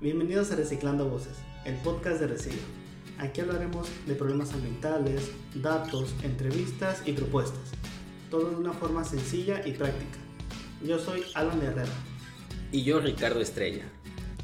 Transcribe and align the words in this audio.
Bienvenidos 0.00 0.50
a 0.50 0.56
Reciclando 0.56 1.08
Voces, 1.08 1.36
el 1.64 1.76
podcast 1.76 2.18
de 2.18 2.26
Reciclo. 2.26 2.58
Aquí 3.18 3.40
hablaremos 3.40 3.88
de 4.08 4.16
problemas 4.16 4.52
ambientales, 4.52 5.30
datos, 5.54 6.16
entrevistas 6.24 7.00
y 7.06 7.12
propuestas. 7.12 7.70
Todo 8.28 8.50
de 8.50 8.56
una 8.56 8.72
forma 8.72 9.04
sencilla 9.04 9.62
y 9.64 9.70
práctica. 9.70 10.18
Yo 10.84 10.98
soy 10.98 11.22
Alan 11.34 11.62
Herrera. 11.62 11.92
Y 12.72 12.82
yo 12.82 12.98
Ricardo 12.98 13.40
Estrella. 13.40 13.84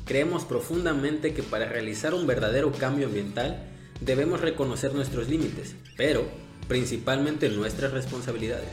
Creemos 0.07 0.45
profundamente 0.45 1.35
que 1.35 1.43
para 1.43 1.69
realizar 1.69 2.15
un 2.15 2.29
verdadero 2.29 2.71
cambio 2.71 3.09
ambiental 3.09 3.69
debemos 4.01 4.41
reconocer 4.41 4.95
nuestros 4.95 5.29
límites, 5.29 5.75
pero 5.97 6.23
principalmente 6.69 7.49
nuestras 7.49 7.93
responsabilidades. 7.93 8.71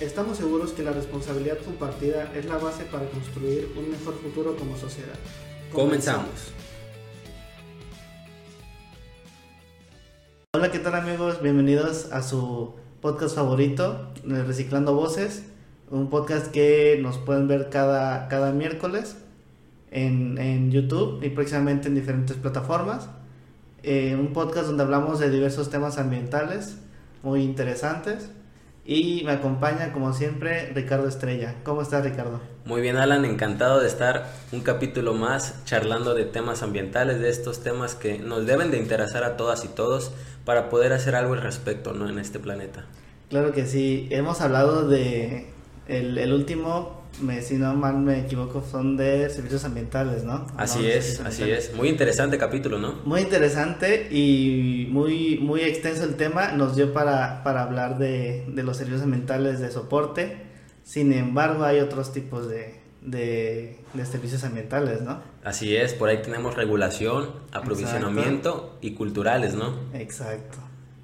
Estamos 0.00 0.38
seguros 0.38 0.72
que 0.72 0.82
la 0.82 0.92
responsabilidad 0.92 1.58
compartida 1.58 2.32
es 2.34 2.44
la 2.46 2.58
base 2.58 2.84
para 2.86 3.08
construir 3.08 3.72
un 3.76 3.88
mejor 3.88 4.14
futuro 4.14 4.56
como 4.56 4.76
sociedad. 4.76 5.14
Comenzamos. 5.72 6.52
Hola, 10.54 10.70
¿qué 10.70 10.78
tal 10.78 10.94
amigos? 10.94 11.40
Bienvenidos 11.40 12.12
a 12.12 12.22
su 12.22 12.74
podcast 13.00 13.34
favorito, 13.34 14.12
Reciclando 14.22 14.94
Voces, 14.94 15.44
un 15.90 16.10
podcast 16.10 16.48
que 16.48 16.98
nos 17.00 17.16
pueden 17.16 17.48
ver 17.48 17.70
cada, 17.70 18.28
cada 18.28 18.52
miércoles 18.52 19.16
en, 19.90 20.36
en 20.36 20.70
YouTube 20.70 21.22
y 21.24 21.30
próximamente 21.30 21.88
en 21.88 21.94
diferentes 21.94 22.36
plataformas. 22.36 23.08
Eh, 23.82 24.14
un 24.14 24.34
podcast 24.34 24.66
donde 24.66 24.82
hablamos 24.82 25.20
de 25.20 25.30
diversos 25.30 25.70
temas 25.70 25.96
ambientales 25.96 26.76
muy 27.22 27.42
interesantes. 27.42 28.30
Y 28.84 29.22
me 29.24 29.32
acompaña, 29.32 29.92
como 29.92 30.12
siempre, 30.12 30.72
Ricardo 30.74 31.06
Estrella. 31.06 31.54
¿Cómo 31.62 31.82
estás, 31.82 32.04
Ricardo? 32.04 32.40
Muy 32.64 32.80
bien, 32.80 32.96
Alan, 32.96 33.24
encantado 33.24 33.80
de 33.80 33.86
estar 33.86 34.26
un 34.50 34.60
capítulo 34.60 35.14
más 35.14 35.64
charlando 35.64 36.14
de 36.14 36.24
temas 36.24 36.64
ambientales, 36.64 37.20
de 37.20 37.28
estos 37.28 37.62
temas 37.62 37.94
que 37.94 38.18
nos 38.18 38.44
deben 38.44 38.72
de 38.72 38.78
interesar 38.78 39.22
a 39.22 39.36
todas 39.36 39.64
y 39.64 39.68
todos 39.68 40.12
para 40.44 40.68
poder 40.68 40.92
hacer 40.92 41.14
algo 41.14 41.34
al 41.34 41.42
respecto 41.42 41.92
¿no? 41.92 42.08
en 42.08 42.18
este 42.18 42.40
planeta. 42.40 42.86
Claro 43.30 43.52
que 43.52 43.66
sí, 43.66 44.08
hemos 44.10 44.40
hablado 44.40 44.88
de 44.88 45.51
el, 45.88 46.18
el 46.18 46.32
último 46.32 47.02
si 47.42 47.56
no 47.56 47.74
mal 47.74 47.98
me 47.98 48.20
equivoco, 48.20 48.64
son 48.68 48.96
de 48.96 49.28
servicios 49.30 49.64
ambientales, 49.64 50.24
¿no? 50.24 50.46
Así 50.56 50.86
es, 50.86 51.20
así 51.20 51.50
es. 51.50 51.74
Muy 51.74 51.88
interesante 51.88 52.38
capítulo, 52.38 52.78
¿no? 52.78 53.00
Muy 53.04 53.20
interesante 53.20 54.08
y 54.10 54.88
muy, 54.90 55.38
muy 55.38 55.60
extenso 55.60 56.04
el 56.04 56.16
tema. 56.16 56.52
Nos 56.52 56.74
dio 56.76 56.92
para, 56.92 57.42
para 57.44 57.62
hablar 57.62 57.98
de, 57.98 58.44
de 58.48 58.62
los 58.62 58.76
servicios 58.76 59.02
ambientales 59.02 59.60
de 59.60 59.70
soporte. 59.70 60.36
Sin 60.84 61.12
embargo, 61.12 61.64
hay 61.64 61.80
otros 61.80 62.12
tipos 62.12 62.48
de, 62.48 62.80
de, 63.02 63.78
de, 63.94 64.06
servicios 64.06 64.42
ambientales, 64.44 65.02
¿no? 65.02 65.20
Así 65.44 65.76
es, 65.76 65.94
por 65.94 66.08
ahí 66.08 66.22
tenemos 66.22 66.56
regulación, 66.56 67.30
aprovisionamiento 67.52 68.78
y 68.80 68.92
culturales, 68.94 69.54
¿no? 69.54 69.76
Exacto, 69.92 70.58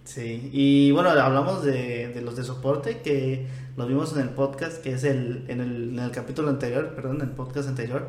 sí. 0.09 0.51
Y 0.53 0.91
bueno, 0.93 1.11
hablamos 1.11 1.63
de, 1.65 2.09
de 2.09 2.21
los 2.23 2.37
de 2.37 2.45
soporte 2.45 3.01
que 3.01 3.47
lo 3.77 3.87
vimos 3.87 4.13
en 4.15 4.21
el 4.21 4.31
podcast, 4.31 4.83
que 4.83 4.93
es 4.93 5.05
el, 5.05 5.45
en, 5.49 5.61
el, 5.61 5.91
en 5.91 5.99
el 5.99 6.11
capítulo 6.11 6.49
anterior, 6.49 6.95
perdón, 6.95 7.17
en 7.17 7.29
el 7.29 7.31
podcast 7.31 7.69
anterior, 7.69 8.09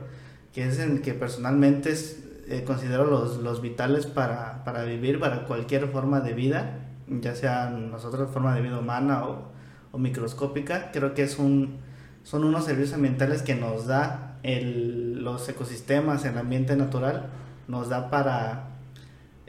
que 0.54 0.68
es 0.68 0.80
en 0.80 0.92
el 0.94 1.02
que 1.02 1.14
personalmente 1.14 1.94
eh, 2.48 2.64
considero 2.66 3.06
los, 3.06 3.38
los 3.38 3.62
vitales 3.62 4.08
para, 4.08 4.64
para, 4.64 4.84
vivir, 4.84 5.20
para 5.20 5.46
cualquier 5.46 5.88
forma 5.88 6.22
de 6.22 6.34
vida, 6.34 6.88
ya 7.08 7.36
sea 7.36 7.70
nosotros 7.70 8.30
forma 8.32 8.56
de 8.56 8.62
vida 8.62 8.80
humana 8.80 9.26
o, 9.26 9.52
o 9.92 9.98
microscópica. 9.98 10.92
Creo 10.92 11.14
que 11.14 11.24
es 11.24 11.38
un, 11.38 11.78
son 12.24 12.44
unos 12.44 12.66
servicios 12.66 12.94
ambientales 12.94 13.42
que 13.44 13.56
nos 13.56 13.86
da 13.86 14.40
el, 14.44 15.24
los 15.24 15.48
ecosistemas, 15.50 16.26
el 16.26 16.38
ambiente 16.38 16.76
natural, 16.76 17.30
nos 17.68 17.90
da 17.90 18.10
para, 18.10 18.79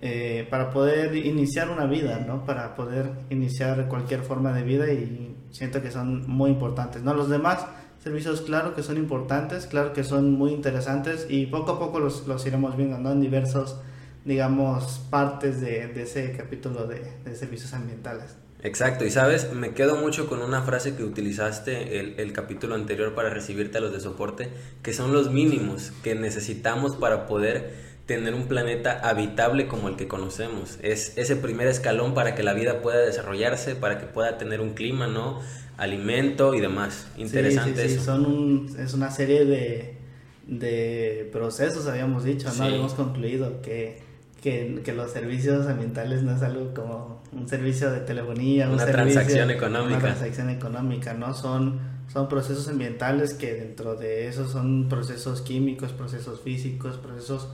eh, 0.03 0.47
para 0.49 0.71
poder 0.71 1.15
iniciar 1.15 1.71
una 1.71 1.87
vida, 1.87 2.25
¿no? 2.27 2.45
Para 2.45 2.75
poder 2.75 3.11
iniciar 3.29 3.87
cualquier 3.89 4.23
forma 4.23 4.53
de 4.53 4.63
vida 4.63 4.91
y 4.93 5.31
siento 5.51 5.83
que 5.83 5.91
son 5.91 6.29
muy 6.29 6.51
importantes. 6.51 7.03
¿no? 7.03 7.15
Los 7.15 7.29
demás 7.29 7.67
servicios, 8.03 8.41
claro 8.41 8.75
que 8.75 8.83
son 8.83 8.97
importantes, 8.97 9.67
claro 9.67 9.93
que 9.93 10.05
son 10.05 10.33
muy 10.33 10.53
interesantes 10.53 11.27
y 11.29 11.47
poco 11.47 11.73
a 11.73 11.79
poco 11.79 12.01
los, 12.01 12.27
los 12.27 12.47
iremos 12.47 12.77
viendo 12.77 12.99
¿no? 12.99 13.13
en 13.13 13.21
diversos, 13.21 13.79
digamos, 14.25 15.01
partes 15.11 15.61
de, 15.61 15.93
ese 16.01 16.35
capítulo 16.37 16.87
de, 16.87 17.03
de, 17.25 17.35
servicios 17.35 17.75
ambientales. 17.75 18.37
Exacto, 18.63 19.07
y 19.07 19.11
sabes, 19.11 19.53
me 19.55 19.73
quedo 19.73 19.97
mucho 19.97 20.27
con 20.29 20.43
una 20.43 20.63
frase 20.63 20.95
que 20.95 21.03
utilizaste 21.03 21.99
el, 21.99 22.21
el 22.21 22.33
capítulo 22.33 22.75
anterior 22.75 23.15
para 23.15 23.31
recibirte 23.31 23.79
a 23.79 23.81
los 23.81 23.93
de 23.93 24.01
soporte, 24.01 24.51
que 24.83 24.93
son 24.93 25.13
los 25.13 25.31
mínimos 25.31 25.93
que 26.03 26.15
necesitamos 26.15 26.97
para 26.97 27.27
poder 27.27 27.90
tener 28.17 28.35
un 28.35 28.49
planeta 28.49 29.01
habitable 29.05 29.69
como 29.69 29.89
el 29.89 29.95
que 29.95 30.09
conocemos. 30.09 30.79
Es 30.83 31.17
ese 31.17 31.37
primer 31.37 31.69
escalón 31.69 32.13
para 32.13 32.35
que 32.35 32.43
la 32.43 32.55
vida 32.55 32.83
pueda 32.83 32.99
desarrollarse, 32.99 33.77
para 33.77 34.01
que 34.01 34.07
pueda 34.07 34.37
tener 34.37 34.61
un 34.61 34.71
clima, 34.71 35.07
¿no? 35.07 35.41
Alimento 35.77 36.55
y 36.55 36.61
demás. 36.61 37.07
Interesante 37.17 37.89
sí, 37.89 37.99
sí, 37.99 38.05
Son 38.05 38.27
un, 38.27 38.77
es 38.81 38.95
una 38.95 39.13
serie 39.13 39.45
de, 39.45 39.97
de 40.45 41.29
procesos, 41.31 41.87
habíamos 41.87 42.25
dicho, 42.25 42.53
¿no? 42.59 42.65
Habíamos 42.65 42.95
concluido 42.95 43.63
que, 43.63 44.03
que, 44.43 44.81
que, 44.85 44.93
los 44.93 45.13
servicios 45.13 45.69
ambientales 45.69 46.25
no 46.25 46.35
es 46.35 46.43
algo 46.43 46.75
como 46.75 47.23
un 47.31 47.49
servicio 47.49 47.93
de 47.93 48.01
telefonía, 48.01 48.69
una 48.69 48.87
transacción 48.87 49.51
económica. 49.51 49.99
Una 49.99 49.99
transacción 50.01 50.51
económica, 50.51 51.15
¿no? 51.15 51.33
Son, 51.33 51.79
son 52.13 52.29
procesos 52.29 52.67
ambientales 52.67 53.35
que 53.35 53.55
dentro 53.55 53.95
de 53.95 54.27
eso 54.27 54.49
son 54.49 54.89
procesos 54.89 55.43
químicos, 55.43 55.93
procesos 55.93 56.41
físicos, 56.41 56.97
procesos 56.97 57.51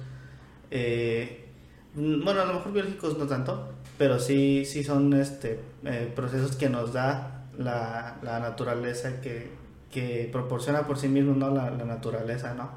eh, 0.70 1.46
bueno, 1.94 2.42
a 2.42 2.44
lo 2.44 2.54
mejor 2.54 2.72
biológicos 2.72 3.16
no 3.18 3.26
tanto, 3.26 3.68
pero 3.98 4.18
sí, 4.18 4.64
sí 4.64 4.84
son 4.84 5.14
este, 5.14 5.60
eh, 5.84 6.12
procesos 6.14 6.56
que 6.56 6.68
nos 6.68 6.92
da 6.92 7.46
la, 7.58 8.18
la 8.22 8.38
naturaleza, 8.38 9.20
que, 9.20 9.50
que, 9.90 10.28
proporciona 10.30 10.86
por 10.86 10.98
sí 10.98 11.08
mismo 11.08 11.34
¿no? 11.34 11.50
la, 11.50 11.70
la, 11.70 11.84
naturaleza, 11.84 12.54
¿no? 12.54 12.70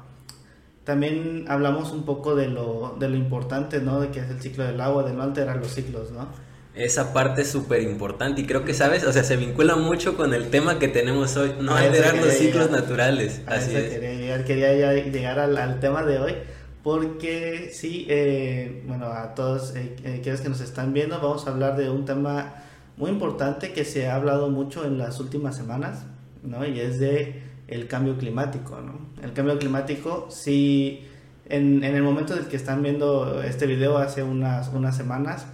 También 0.84 1.44
hablamos 1.48 1.92
un 1.92 2.04
poco 2.04 2.34
de 2.34 2.48
lo, 2.48 2.96
de 2.98 3.10
lo 3.10 3.16
importante, 3.16 3.80
¿no? 3.80 4.00
De 4.00 4.08
que 4.08 4.20
es 4.20 4.30
el 4.30 4.40
ciclo 4.40 4.64
del 4.64 4.80
agua, 4.80 5.02
de 5.02 5.12
no 5.12 5.22
alterar 5.22 5.58
los 5.58 5.74
ciclos, 5.74 6.10
¿no? 6.10 6.28
Esa 6.74 7.12
parte 7.12 7.42
es 7.42 7.50
súper 7.50 7.82
importante 7.82 8.40
y 8.40 8.46
creo 8.46 8.64
que, 8.64 8.72
¿sabes? 8.72 9.04
O 9.04 9.12
sea, 9.12 9.22
se 9.22 9.36
vincula 9.36 9.76
mucho 9.76 10.16
con 10.16 10.32
el 10.32 10.48
tema 10.48 10.78
que 10.78 10.88
tenemos 10.88 11.36
hoy, 11.36 11.52
no 11.60 11.74
alterar 11.74 12.16
los 12.16 12.32
ciclos 12.32 12.68
llegar. 12.68 12.80
naturales. 12.82 13.42
A 13.46 13.56
Así 13.56 13.74
es. 13.74 13.90
Quería 13.90 14.14
llegar, 14.14 14.44
quería 14.44 14.92
llegar 14.94 15.38
al, 15.40 15.56
al 15.58 15.80
tema 15.80 16.04
de 16.04 16.18
hoy 16.18 16.36
porque 16.82 17.70
sí, 17.72 18.06
eh, 18.08 18.82
bueno, 18.86 19.06
a 19.06 19.34
todos 19.34 19.74
eh, 19.76 19.96
eh, 20.04 20.20
que 20.22 20.48
nos 20.48 20.60
están 20.60 20.92
viendo, 20.92 21.20
vamos 21.20 21.46
a 21.46 21.50
hablar 21.50 21.76
de 21.76 21.90
un 21.90 22.04
tema 22.04 22.54
muy 22.96 23.10
importante 23.10 23.72
que 23.72 23.84
se 23.84 24.08
ha 24.08 24.16
hablado 24.16 24.50
mucho 24.50 24.84
en 24.84 24.98
las 24.98 25.20
últimas 25.20 25.56
semanas, 25.56 26.04
¿no? 26.42 26.66
Y 26.66 26.80
es 26.80 26.98
de 26.98 27.42
el 27.68 27.86
cambio 27.86 28.16
climático, 28.18 28.80
¿no? 28.80 28.98
El 29.22 29.32
cambio 29.32 29.58
climático, 29.58 30.26
sí, 30.30 31.06
en, 31.48 31.84
en 31.84 31.94
el 31.94 32.02
momento 32.02 32.34
del 32.34 32.46
que 32.46 32.56
están 32.56 32.82
viendo 32.82 33.42
este 33.42 33.66
video 33.66 33.98
hace 33.98 34.22
unas, 34.22 34.68
unas 34.68 34.96
semanas, 34.96 35.46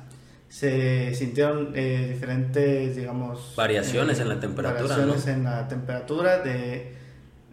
se 0.48 1.14
sintieron 1.14 1.72
eh, 1.74 2.10
diferentes, 2.12 2.96
digamos... 2.96 3.54
Variaciones 3.56 4.20
en 4.20 4.28
la 4.28 4.40
temperatura, 4.40 4.96
Variaciones 4.96 5.26
¿no? 5.26 5.32
en 5.32 5.44
la 5.44 5.68
temperatura 5.68 6.38
de 6.38 6.94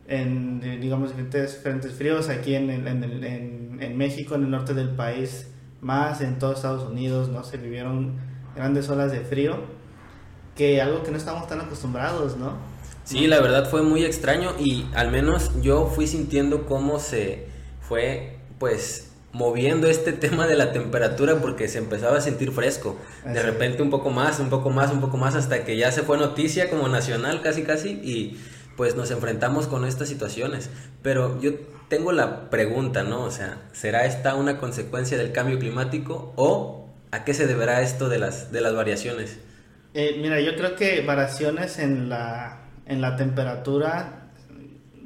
en 0.08 0.60
digamos 0.82 1.10
diferentes 1.10 1.58
frentes 1.58 1.94
fríos 1.94 2.30
aquí 2.30 2.56
en, 2.56 2.70
en, 2.70 2.88
en, 2.88 3.78
en, 3.82 3.98
México, 3.98 4.36
en 4.36 4.44
el 4.44 4.52
norte 4.52 4.74
del 4.74 4.90
país, 4.90 5.48
más 5.82 6.22
en 6.22 6.40
todos 6.40 6.58
Estados 6.58 6.90
Unidos, 6.90 7.30
¿no? 7.30 7.44
Se 7.44 7.58
vivieron 7.58 8.20
grandes 8.56 8.90
olas 8.90 9.12
de 9.12 9.22
frío, 9.22 9.58
que 10.56 10.82
algo 10.82 11.04
que 11.04 11.12
no 11.12 11.18
estamos 11.18 11.48
tan 11.48 11.62
acostumbrados, 11.62 12.38
¿no? 12.38 12.58
Sí, 13.04 13.28
la 13.28 13.42
verdad 13.42 13.70
fue 13.70 13.84
muy 13.84 14.06
extraño 14.06 14.52
y 14.58 14.86
al 14.96 15.12
menos 15.12 15.52
yo 15.62 15.88
fui 15.88 16.08
sintiendo 16.08 16.66
cómo 16.66 17.00
se 17.00 17.48
fue, 17.82 18.40
pues, 18.60 19.12
moviendo 19.34 19.88
este 19.88 20.14
tema 20.14 20.48
de 20.48 20.56
la 20.56 20.72
temperatura 20.72 21.40
porque 21.42 21.68
se 21.68 21.80
empezaba 21.80 22.18
a 22.18 22.22
sentir 22.22 22.52
fresco. 22.52 22.98
De 23.26 23.42
repente 23.42 23.82
un 23.82 23.90
poco 23.90 24.10
más, 24.10 24.40
un 24.40 24.50
poco 24.50 24.70
más, 24.70 24.92
un 24.92 25.02
poco 25.02 25.18
más, 25.18 25.36
hasta 25.36 25.66
que 25.66 25.76
ya 25.76 25.92
se 25.92 26.04
fue 26.04 26.18
noticia 26.18 26.70
como 26.70 26.88
nacional 26.88 27.42
casi 27.42 27.64
casi 27.64 27.90
y 27.90 28.40
pues 28.76 28.96
nos 28.96 29.12
enfrentamos 29.12 29.68
con 29.68 29.86
estas 29.86 30.10
situaciones. 30.10 30.70
Pero 31.02 31.40
yo 31.42 31.54
tengo 31.90 32.12
la 32.12 32.50
pregunta, 32.50 33.04
¿no? 33.04 33.24
O 33.24 33.32
sea, 33.32 33.62
¿será 33.72 34.06
esta 34.06 34.36
una 34.36 34.58
consecuencia 34.58 35.18
del 35.18 35.32
cambio 35.32 35.60
climático 35.60 36.34
o 36.36 36.90
a 37.12 37.24
qué 37.24 37.34
se 37.34 37.46
deberá 37.46 37.82
esto 37.82 38.10
de 38.10 38.20
las, 38.20 38.52
de 38.52 38.62
las 38.62 38.76
variaciones? 38.76 39.40
Eh, 39.94 40.18
mira, 40.22 40.40
yo 40.42 40.56
creo 40.56 40.76
que 40.76 41.02
variaciones 41.02 41.78
en 41.78 42.10
la, 42.10 42.62
en 42.88 43.02
la 43.02 43.16
temperatura 43.16 44.32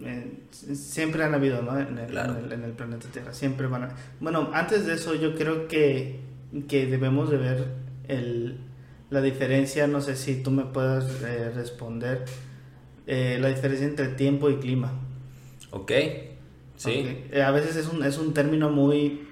eh, 0.04 0.38
siempre 0.52 1.24
han 1.24 1.34
habido, 1.34 1.62
¿no? 1.62 1.78
En 1.78 1.98
el, 1.98 2.08
claro. 2.08 2.38
en, 2.38 2.46
el, 2.46 2.52
en 2.54 2.64
el, 2.64 2.72
planeta 2.72 3.08
Tierra, 3.12 3.34
siempre 3.34 3.68
van 3.68 3.84
a... 3.84 3.90
Bueno, 4.20 4.52
antes 4.54 4.86
de 4.86 4.94
eso 4.94 5.16
yo 5.16 5.36
creo 5.36 5.68
que, 5.68 6.22
que 6.70 6.86
debemos 6.86 7.30
de 7.30 7.38
ver 7.38 7.68
el, 8.08 8.60
la 9.10 9.22
diferencia, 9.22 9.88
no 9.88 10.02
sé 10.02 10.16
si 10.16 10.42
tú 10.42 10.52
me 10.52 10.66
puedes 10.66 11.22
eh, 11.24 11.52
responder, 11.54 12.26
eh, 13.08 13.38
la 13.42 13.48
diferencia 13.50 13.88
entre 13.88 14.10
tiempo 14.10 14.50
y 14.50 14.58
clima. 14.58 14.92
Ok, 15.72 15.92
Sí. 16.78 17.26
Eh, 17.32 17.42
a 17.42 17.50
veces 17.52 17.76
es 17.76 17.88
un, 17.88 18.04
es 18.04 18.20
un 18.20 18.34
término 18.36 18.70
muy 18.70 19.28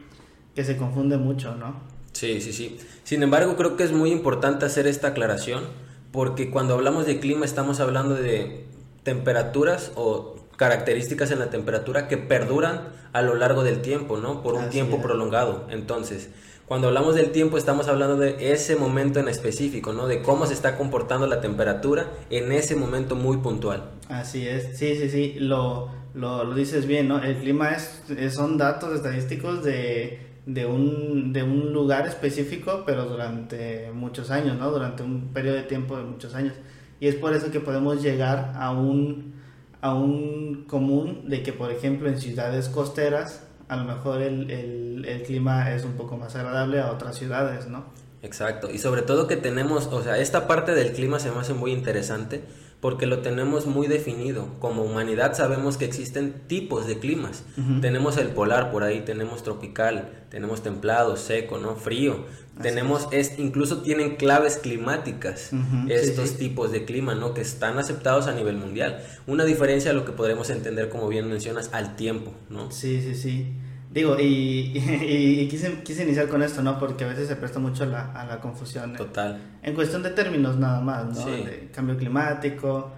que 0.55 0.63
se 0.63 0.77
confunde 0.77 1.17
mucho, 1.17 1.53
¿no? 1.55 1.75
Sí, 2.11 2.41
sí, 2.41 2.51
sí. 2.53 2.77
Sin 3.03 3.21
embargo, 3.21 3.55
creo 3.55 3.77
que 3.77 3.83
es 3.83 3.91
muy 3.91 4.11
importante 4.11 4.65
hacer 4.65 4.87
esta 4.87 5.09
aclaración 5.09 5.63
porque 6.11 6.49
cuando 6.49 6.73
hablamos 6.73 7.05
de 7.05 7.19
clima 7.19 7.45
estamos 7.45 7.79
hablando 7.79 8.15
de 8.15 8.65
temperaturas 9.03 9.91
o 9.95 10.35
características 10.57 11.29
en 11.31 11.39
la 11.39 11.49
temperatura 11.49 12.07
que 12.07 12.17
perduran 12.17 12.87
a 13.13 13.21
lo 13.21 13.35
largo 13.35 13.63
del 13.63 13.81
tiempo, 13.81 14.17
¿no? 14.17 14.41
Por 14.41 14.55
un 14.55 14.61
Así 14.61 14.71
tiempo 14.71 14.95
es. 14.95 15.03
prolongado. 15.03 15.67
Entonces, 15.69 16.29
cuando 16.67 16.87
hablamos 16.87 17.15
del 17.15 17.31
tiempo 17.31 17.57
estamos 17.57 17.87
hablando 17.87 18.17
de 18.17 18.51
ese 18.51 18.75
momento 18.75 19.19
en 19.19 19.27
específico, 19.27 19.93
¿no? 19.93 20.07
De 20.07 20.21
cómo 20.21 20.47
se 20.47 20.53
está 20.53 20.77
comportando 20.77 21.27
la 21.27 21.39
temperatura 21.39 22.07
en 22.29 22.51
ese 22.51 22.75
momento 22.75 23.15
muy 23.15 23.37
puntual. 23.37 23.91
Así 24.09 24.47
es, 24.47 24.77
sí, 24.77 24.95
sí, 24.95 25.09
sí, 25.09 25.35
lo, 25.39 25.89
lo, 26.15 26.43
lo 26.43 26.55
dices 26.55 26.87
bien, 26.87 27.07
¿no? 27.07 27.21
El 27.21 27.37
clima 27.37 27.71
es, 27.71 28.03
son 28.33 28.57
datos 28.57 28.95
estadísticos 28.95 29.63
de, 29.63 30.19
de, 30.47 30.65
un, 30.65 31.33
de 31.33 31.43
un 31.43 31.71
lugar 31.71 32.07
específico, 32.07 32.83
pero 32.85 33.05
durante 33.05 33.91
muchos 33.91 34.31
años, 34.31 34.57
¿no? 34.57 34.71
Durante 34.71 35.03
un 35.03 35.33
periodo 35.33 35.57
de 35.57 35.63
tiempo 35.63 35.97
de 35.97 36.03
muchos 36.03 36.33
años. 36.33 36.53
Y 36.99 37.07
es 37.07 37.15
por 37.15 37.33
eso 37.35 37.51
que 37.51 37.59
podemos 37.59 38.01
llegar 38.01 38.53
a 38.55 38.71
un, 38.71 39.35
a 39.81 39.93
un 39.93 40.65
común 40.67 41.29
de 41.29 41.43
que, 41.43 41.53
por 41.53 41.71
ejemplo, 41.71 42.07
en 42.07 42.19
ciudades 42.19 42.69
costeras, 42.69 43.45
a 43.67 43.75
lo 43.75 43.83
mejor 43.83 44.21
el, 44.21 44.49
el, 44.51 45.05
el 45.05 45.23
clima 45.23 45.73
es 45.73 45.83
un 45.83 45.93
poco 45.93 46.17
más 46.17 46.35
agradable 46.35 46.79
a 46.79 46.91
otras 46.91 47.17
ciudades, 47.17 47.67
¿no? 47.67 47.85
Exacto, 48.21 48.71
y 48.71 48.79
sobre 48.79 49.03
todo 49.03 49.27
que 49.27 49.37
tenemos, 49.37 49.87
o 49.87 50.01
sea, 50.01 50.17
esta 50.17 50.47
parte 50.47 50.73
del 50.73 50.93
clima 50.93 51.19
se 51.19 51.31
me 51.31 51.39
hace 51.39 51.53
muy 51.53 51.71
interesante 51.71 52.43
porque 52.85 53.07
lo 53.07 53.21
tenemos 53.21 53.65
muy 53.65 53.87
definido. 53.87 54.47
Como 54.59 54.83
humanidad 54.83 55.33
sabemos 55.33 55.75
que 55.75 55.85
existen 55.85 56.43
tipos 56.45 56.85
de 56.85 56.99
climas. 56.99 57.41
Tenemos 57.81 58.15
el 58.17 58.27
polar 58.27 58.69
por 58.69 58.83
ahí, 58.83 59.01
tenemos 59.01 59.41
tropical, 59.41 60.11
tenemos 60.29 60.61
templado, 60.61 61.17
seco, 61.17 61.57
¿no? 61.57 61.77
Frío. 61.77 62.27
Así 62.53 62.61
tenemos, 62.61 63.07
es, 63.09 63.39
incluso 63.39 63.81
tienen 63.81 64.17
claves 64.17 64.57
climáticas 64.57 65.49
estos 65.89 66.29
sí. 66.29 66.37
tipos 66.37 66.71
de 66.71 66.85
clima, 66.85 67.15
¿no? 67.15 67.33
Que 67.33 67.41
están 67.41 67.79
aceptados 67.79 68.27
a 68.27 68.33
nivel 68.33 68.57
mundial. 68.57 69.03
Una 69.25 69.45
diferencia 69.45 69.89
a 69.89 69.95
lo 69.95 70.05
que 70.05 70.11
podremos 70.11 70.51
entender, 70.51 70.89
como 70.89 71.07
bien 71.07 71.27
mencionas, 71.27 71.71
al 71.73 71.95
tiempo, 71.95 72.35
¿no? 72.51 72.69
Sí, 72.69 73.01
sí, 73.01 73.15
sí. 73.15 73.47
Digo, 73.95 74.19
y, 74.19 74.23
y, 74.75 75.39
y 75.41 75.47
quise, 75.47 75.81
quise 75.83 76.03
iniciar 76.03 76.27
con 76.27 76.43
esto, 76.43 76.61
¿no? 76.61 76.77
Porque 76.77 77.05
a 77.05 77.07
veces 77.07 77.27
se 77.29 77.35
presta 77.37 77.57
mucho 77.59 77.83
a 77.83 77.87
la, 77.87 78.11
a 78.11 78.25
la 78.25 78.39
confusión. 78.41 78.93
Total. 78.95 79.39
En 79.63 79.73
cuestión 79.73 80.03
de 80.03 80.11
términos 80.11 80.57
nada 80.57 80.81
más, 80.81 81.05
¿no? 81.05 81.13
Sí. 81.23 81.31
De 81.43 81.69
cambio 81.73 81.97
climático, 81.97 82.91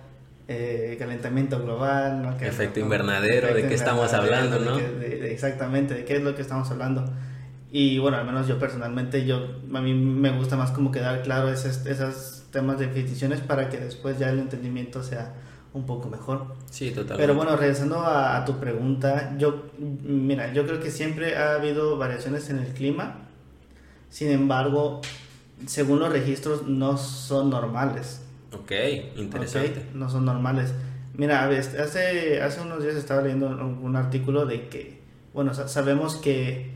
eh, 0.48 0.96
calentamiento 1.00 1.62
global, 1.62 2.22
¿no? 2.24 2.36
Que- 2.38 2.48
Efecto 2.48 2.80
¿no? 2.80 2.88
invernadero, 2.88 3.54
¿de 3.54 3.68
qué 3.68 3.74
estamos 3.76 4.12
hablando, 4.14 4.60
de 4.60 4.66
no? 4.66 4.78
qué- 4.78 4.88
de- 4.90 5.18
de- 5.20 5.32
exactamente, 5.34 5.94
de 5.94 6.04
qué 6.04 6.18
es 6.18 6.24
lo 6.24 6.36
que 6.36 6.42
estamos 6.42 6.70
hablando. 6.72 7.06
Y 7.72 8.00
bueno, 8.00 8.18
al 8.18 8.26
menos 8.26 8.48
yo 8.48 8.58
personalmente, 8.58 9.26
yo 9.26 9.60
a 9.74 9.82
mí 9.82 9.94
me 9.94 10.32
gusta 10.32 10.56
más 10.56 10.72
como 10.72 10.92
quedar 10.92 11.22
claro 11.22 11.50
esos, 11.52 11.86
esos 11.86 12.46
temas 12.52 12.80
de 12.80 12.88
definiciones 12.88 13.42
para 13.42 13.70
que 13.70 13.78
después 13.78 14.18
ya 14.20 14.30
el 14.30 14.40
entendimiento 14.40 15.04
sea 15.04 15.34
un 15.78 15.86
poco 15.86 16.10
mejor. 16.10 16.56
Sí, 16.70 16.90
totalmente. 16.90 17.22
Pero 17.24 17.36
bueno, 17.36 17.56
regresando 17.56 18.00
a, 18.00 18.38
a 18.38 18.46
tu 18.46 18.60
pregunta, 18.60 19.36
yo, 19.38 19.64
mira, 20.04 20.52
yo 20.54 20.66
creo 20.66 20.80
que 20.80 20.92
siempre 20.92 21.38
ha 21.38 21.54
habido 21.54 21.98
variaciones 21.98 22.50
en 22.50 22.60
el 22.60 22.74
clima, 22.74 23.28
sin 24.10 24.32
embargo, 24.32 25.02
según 25.66 26.00
los 26.00 26.12
registros 26.12 26.68
no 26.68 26.98
son 26.98 27.50
normales. 27.50 28.22
Ok, 28.54 28.72
interesante. 29.18 29.86
No 29.94 30.10
son 30.10 30.26
normales. 30.26 30.74
Mira, 31.14 31.44
a 31.44 31.48
ver, 31.48 31.60
hace, 31.60 32.42
hace 32.42 32.62
unos 32.62 32.82
días 32.84 32.96
estaba 32.96 33.22
leyendo 33.22 33.48
un, 33.48 33.96
artículo 33.96 34.46
de 34.46 34.70
que, 34.70 35.02
bueno, 35.34 35.54
sa- 35.54 35.68
sabemos 35.68 36.16
que, 36.16 36.72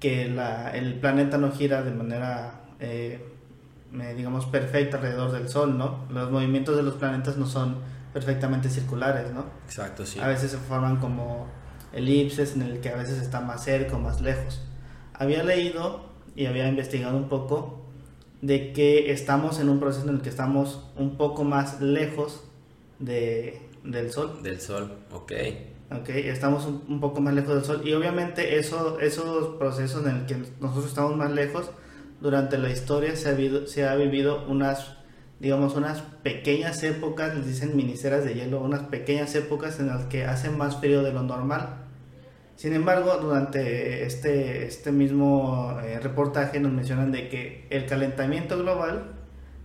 que 0.00 0.28
la, 0.28 0.70
el 0.70 0.94
planeta 0.94 1.38
no 1.38 1.52
gira 1.52 1.82
de 1.82 1.92
manera, 1.92 2.62
eh, 2.80 3.24
digamos, 4.16 4.44
perfecta 4.46 4.96
alrededor 4.96 5.30
del 5.32 5.48
Sol, 5.48 5.78
¿no? 5.78 6.04
Los 6.10 6.30
movimientos 6.30 6.76
de 6.76 6.82
los 6.82 6.94
planetas 6.94 7.36
no 7.36 7.46
son 7.46 7.76
perfectamente 8.16 8.70
circulares, 8.70 9.30
¿no? 9.30 9.44
Exacto, 9.66 10.06
sí. 10.06 10.18
A 10.20 10.26
veces 10.26 10.52
se 10.52 10.56
forman 10.56 10.96
como 10.96 11.48
elipses 11.92 12.54
en 12.54 12.62
el 12.62 12.80
que 12.80 12.88
a 12.88 12.96
veces 12.96 13.20
está 13.20 13.42
más 13.42 13.62
cerca 13.62 13.96
o 13.96 13.98
más 13.98 14.22
lejos. 14.22 14.62
Había 15.12 15.42
leído 15.42 16.06
y 16.34 16.46
había 16.46 16.66
investigado 16.66 17.14
un 17.14 17.28
poco 17.28 17.84
de 18.40 18.72
que 18.72 19.12
estamos 19.12 19.60
en 19.60 19.68
un 19.68 19.80
proceso 19.80 20.08
en 20.08 20.14
el 20.14 20.22
que 20.22 20.30
estamos 20.30 20.88
un 20.96 21.18
poco 21.18 21.44
más 21.44 21.82
lejos 21.82 22.42
de, 23.00 23.60
del 23.84 24.10
Sol. 24.10 24.42
Del 24.42 24.62
sol, 24.62 24.96
ok. 25.12 25.32
¿ok? 25.90 26.08
Estamos 26.08 26.64
un, 26.64 26.84
un 26.88 27.00
poco 27.00 27.20
más 27.20 27.34
lejos 27.34 27.54
del 27.54 27.64
Sol 27.64 27.82
y 27.84 27.92
obviamente 27.92 28.58
eso, 28.58 28.98
esos 28.98 29.56
procesos 29.58 30.06
en 30.06 30.16
el 30.16 30.24
que 30.24 30.36
nosotros 30.58 30.86
estamos 30.86 31.14
más 31.18 31.32
lejos, 31.32 31.70
durante 32.22 32.56
la 32.56 32.70
historia 32.70 33.14
se 33.14 33.28
ha, 33.28 33.32
habido, 33.32 33.66
se 33.66 33.86
ha 33.86 33.94
vivido 33.94 34.46
unas, 34.48 34.96
digamos, 35.40 35.74
unas 35.76 36.00
pequeñas 36.22 36.82
épocas, 36.82 37.34
les 37.34 37.46
dicen 37.46 37.76
miniceras 37.76 38.24
de 38.24 38.34
hielo, 38.34 38.60
unas 38.60 38.80
pequeñas 38.84 39.34
épocas 39.34 39.78
en 39.80 39.88
las 39.88 40.04
que 40.06 40.24
hace 40.24 40.50
más 40.50 40.76
frío 40.80 41.02
de 41.02 41.12
lo 41.12 41.22
normal. 41.22 41.82
Sin 42.56 42.72
embargo, 42.72 43.18
durante 43.20 44.04
este, 44.06 44.66
este 44.66 44.90
mismo 44.92 45.78
eh, 45.84 45.98
reportaje 46.00 46.58
nos 46.58 46.72
mencionan 46.72 47.12
de 47.12 47.28
que 47.28 47.66
el 47.68 47.84
calentamiento 47.84 48.56
global 48.58 49.12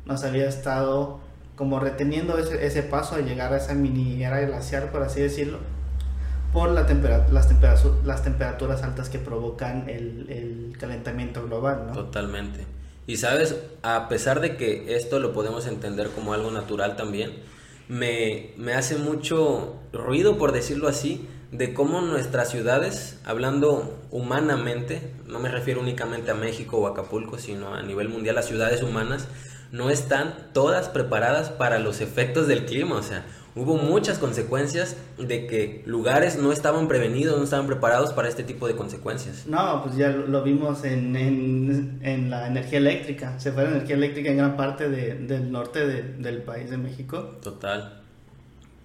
nos 0.05 0.23
había 0.25 0.49
estado 0.49 1.21
como 1.55 1.79
reteniendo 1.79 2.37
ese, 2.37 2.65
ese 2.65 2.83
paso 2.83 3.15
a 3.15 3.19
llegar 3.19 3.53
a 3.53 3.57
esa 3.57 3.73
mini 3.75 4.21
era 4.23 4.41
glaciar, 4.41 4.91
por 4.91 5.03
así 5.03 5.21
decirlo, 5.21 5.59
por 6.51 6.69
la 6.71 6.85
tempera- 6.85 7.27
las, 7.31 7.47
temperatura- 7.47 7.95
las 8.03 8.23
temperaturas 8.23 8.83
altas 8.83 9.09
que 9.09 9.19
provocan 9.19 9.87
el, 9.87 10.25
el 10.29 10.77
calentamiento 10.77 11.45
global, 11.45 11.83
¿no? 11.87 11.93
Totalmente. 11.93 12.65
Y 13.07 13.17
sabes, 13.17 13.55
a 13.81 14.07
pesar 14.09 14.39
de 14.39 14.57
que 14.57 14.95
esto 14.95 15.19
lo 15.19 15.33
podemos 15.33 15.67
entender 15.67 16.09
como 16.09 16.33
algo 16.33 16.51
natural 16.51 16.95
también, 16.95 17.31
me, 17.87 18.53
me 18.57 18.73
hace 18.73 18.97
mucho 18.97 19.75
ruido, 19.91 20.37
por 20.37 20.51
decirlo 20.51 20.87
así, 20.87 21.27
de 21.51 21.73
cómo 21.73 21.99
nuestras 22.01 22.49
ciudades, 22.49 23.19
hablando 23.25 23.99
humanamente, 24.09 25.11
no 25.27 25.39
me 25.39 25.49
refiero 25.49 25.81
únicamente 25.81 26.31
a 26.31 26.35
México 26.35 26.77
o 26.77 26.87
Acapulco, 26.87 27.37
sino 27.37 27.73
a 27.73 27.81
nivel 27.81 28.07
mundial, 28.07 28.35
las 28.35 28.47
ciudades 28.47 28.81
humanas, 28.81 29.27
no 29.71 29.89
están 29.89 30.49
todas 30.53 30.89
preparadas 30.89 31.49
para 31.49 31.79
los 31.79 32.01
efectos 32.01 32.47
del 32.47 32.65
clima. 32.65 32.95
O 32.95 33.03
sea, 33.03 33.25
hubo 33.55 33.75
muchas 33.77 34.17
consecuencias 34.17 34.95
de 35.17 35.45
que 35.47 35.83
lugares 35.85 36.37
no 36.37 36.51
estaban 36.51 36.87
prevenidos, 36.87 37.37
no 37.37 37.43
estaban 37.43 37.67
preparados 37.67 38.13
para 38.13 38.29
este 38.29 38.43
tipo 38.43 38.67
de 38.67 38.75
consecuencias. 38.75 39.45
No, 39.47 39.83
pues 39.83 39.97
ya 39.97 40.09
lo, 40.09 40.41
vimos 40.43 40.83
en, 40.85 41.15
en, 41.15 41.99
en 42.01 42.29
la 42.29 42.47
energía 42.47 42.77
eléctrica. 42.79 43.37
Se 43.39 43.51
fue 43.51 43.63
la 43.63 43.71
energía 43.71 43.95
eléctrica 43.95 44.29
en 44.31 44.37
gran 44.37 44.55
parte 44.57 44.89
de- 44.89 45.15
del 45.15 45.51
norte 45.51 45.85
de- 45.85 46.03
del 46.03 46.43
país 46.43 46.69
de 46.69 46.77
México. 46.77 47.37
Total. 47.43 48.01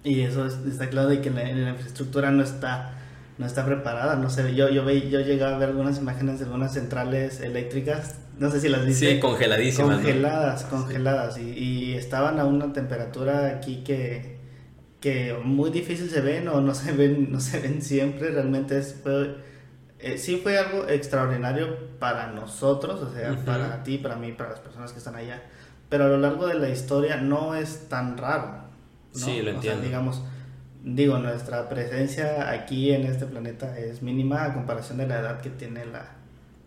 Y 0.03 0.21
eso 0.21 0.45
es- 0.45 0.57
está 0.67 0.89
claro 0.89 1.09
de 1.09 1.21
que 1.21 1.29
la, 1.29 1.43
la 1.43 1.69
infraestructura 1.71 2.31
no 2.31 2.43
está 2.43 2.93
no 3.37 3.45
está 3.45 3.63
preparada, 3.67 4.15
no 4.15 4.31
sé, 4.31 4.55
yo 4.55 4.67
yo 4.69 4.83
ve, 4.83 5.09
yo 5.11 5.19
llegué 5.19 5.43
a 5.43 5.55
ver 5.59 5.69
algunas 5.69 5.99
imágenes 5.99 6.39
de 6.39 6.45
algunas 6.45 6.73
centrales 6.73 7.39
eléctricas, 7.39 8.15
no 8.39 8.49
sé 8.49 8.59
si 8.59 8.67
las 8.67 8.83
viste. 8.83 9.11
Sí, 9.13 9.19
congeladísimas. 9.19 9.89
¿no? 9.91 9.95
Congeladas, 9.97 10.63
congeladas 10.63 11.37
y, 11.37 11.51
y 11.51 11.93
estaban 11.93 12.39
a 12.39 12.45
una 12.45 12.73
temperatura 12.73 13.45
aquí 13.49 13.83
que 13.83 14.36
que 14.99 15.37
muy 15.43 15.69
difícil 15.69 16.09
se 16.09 16.21
ven 16.21 16.47
o 16.47 16.61
no 16.61 16.73
se 16.73 16.91
ven 16.91 17.31
no 17.31 17.39
se 17.39 17.59
ven 17.59 17.81
siempre, 17.81 18.29
realmente 18.31 18.77
es 18.77 18.95
fue 19.03 19.37
eh, 19.99 20.17
sí 20.17 20.37
fue 20.43 20.57
algo 20.59 20.87
extraordinario 20.87 21.75
para 21.99 22.27
nosotros, 22.31 23.01
o 23.01 23.11
sea, 23.11 23.33
Ujú. 23.33 23.45
para 23.45 23.83
ti, 23.83 23.97
para 23.97 24.15
mí, 24.15 24.31
para 24.31 24.51
las 24.51 24.59
personas 24.59 24.91
que 24.91 24.99
están 24.99 25.15
allá, 25.15 25.41
pero 25.89 26.05
a 26.05 26.07
lo 26.07 26.17
largo 26.19 26.45
de 26.47 26.53
la 26.53 26.69
historia 26.69 27.17
no 27.17 27.55
es 27.55 27.89
tan 27.89 28.15
raro. 28.17 28.45
¿no? 29.13 29.19
Sí, 29.19 29.41
lo 29.41 29.49
O 29.57 29.61
sea, 29.61 29.73
entiendo. 29.73 29.81
digamos, 29.83 30.21
digo, 30.83 31.17
nuestra 31.17 31.67
presencia 31.67 32.51
aquí 32.51 32.91
en 32.91 33.05
este 33.05 33.25
planeta 33.25 33.75
es 33.79 34.03
mínima 34.03 34.43
a 34.43 34.53
comparación 34.53 34.99
de 34.99 35.07
la 35.07 35.19
edad 35.19 35.41
que 35.41 35.49
tiene 35.49 35.85
la, 35.87 36.11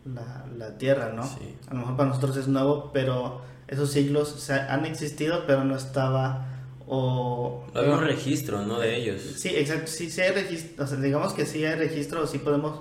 la, 0.05 0.45
la 0.59 0.77
Tierra, 0.77 1.13
¿no? 1.15 1.23
Sí. 1.23 1.57
A 1.69 1.75
lo 1.75 1.81
mejor 1.81 1.97
para 1.97 2.09
nosotros 2.09 2.37
es 2.37 2.49
nuevo, 2.49 2.91
pero 2.93 3.43
esos 3.69 3.93
siglos 3.93 4.29
se 4.41 4.55
han 4.55 4.87
existido, 4.87 5.45
pero 5.47 5.63
no 5.63 5.77
estaba 5.77 6.49
o... 6.93 7.65
No 7.73 7.81
había 7.81 7.95
un 7.95 8.05
registro, 8.05 8.63
¿no? 8.67 8.81
De 8.81 8.97
ellos. 8.97 9.23
Sí, 9.37 9.51
exacto, 9.51 9.87
sí, 9.87 10.11
sí 10.11 10.21
hay 10.21 10.33
registro, 10.33 10.85
o 10.85 10.87
sea, 10.89 10.99
digamos 10.99 11.33
que 11.35 11.47
sí 11.47 11.65
hay 11.65 11.77
registro, 11.77 12.27
sí 12.27 12.39
podemos 12.39 12.81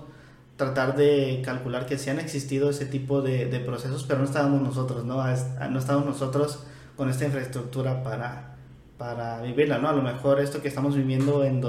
tratar 0.58 0.96
de 0.98 1.42
calcular 1.46 1.86
que 1.86 1.98
sí 2.00 2.10
han 2.10 2.20
existido 2.20 2.72
ese 2.72 2.86
tipo 2.88 3.22
de, 3.22 3.46
de 3.46 3.60
procesos, 3.60 4.04
pero 4.08 4.20
no 4.20 4.26
estábamos 4.26 4.62
nosotros, 4.62 5.06
¿no? 5.06 5.26
Es- 5.32 5.46
No 5.70 5.78
estábamos 5.80 6.08
nosotros 6.08 6.60
con 6.98 7.10
esta 7.10 7.26
infraestructura 7.26 8.02
para, 8.04 8.56
para 8.98 9.42
vivirla, 9.44 9.78
¿no? 9.78 9.90
A 9.90 9.94
lo 9.94 10.02
mejor 10.02 10.42
esto 10.42 10.62
que 10.62 10.68
estamos 10.70 10.96
viviendo 10.96 11.44
en 11.46 11.62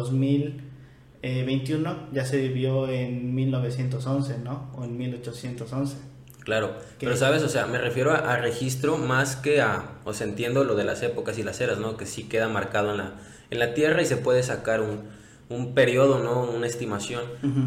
2021 1.23 2.09
ya 2.13 2.25
se 2.25 2.39
vivió 2.39 2.89
en 2.89 3.35
1911, 3.35 4.39
¿no? 4.43 4.71
O 4.77 4.85
en 4.85 4.97
1811. 4.97 5.97
Claro. 6.45 6.75
Pero, 6.99 7.17
¿sabes? 7.17 7.43
O 7.43 7.49
sea, 7.49 7.67
me 7.67 7.79
refiero 7.79 8.13
a, 8.13 8.33
a 8.33 8.37
registro 8.37 8.97
más 8.97 9.37
que 9.37 9.61
a... 9.61 9.85
O 10.05 10.13
sea, 10.13 10.27
entiendo 10.27 10.65
lo 10.65 10.75
de 10.75 10.85
las 10.85 11.03
épocas 11.03 11.39
y 11.39 11.43
las 11.43 11.61
eras, 11.61 11.79
¿no? 11.79 11.97
Que 11.97 12.07
sí 12.07 12.25
queda 12.25 12.49
marcado 12.49 12.93
en 12.93 12.99
la, 12.99 13.13
en 13.51 13.59
la 13.59 13.75
tierra 13.75 14.03
y 14.03 14.07
se 14.07 14.17
puede 14.17 14.43
sacar 14.43 14.81
un, 14.81 15.09
un 15.51 15.75
periodo, 15.75 16.23
¿no? 16.23 16.43
Una 16.43 16.67
estimación. 16.69 17.23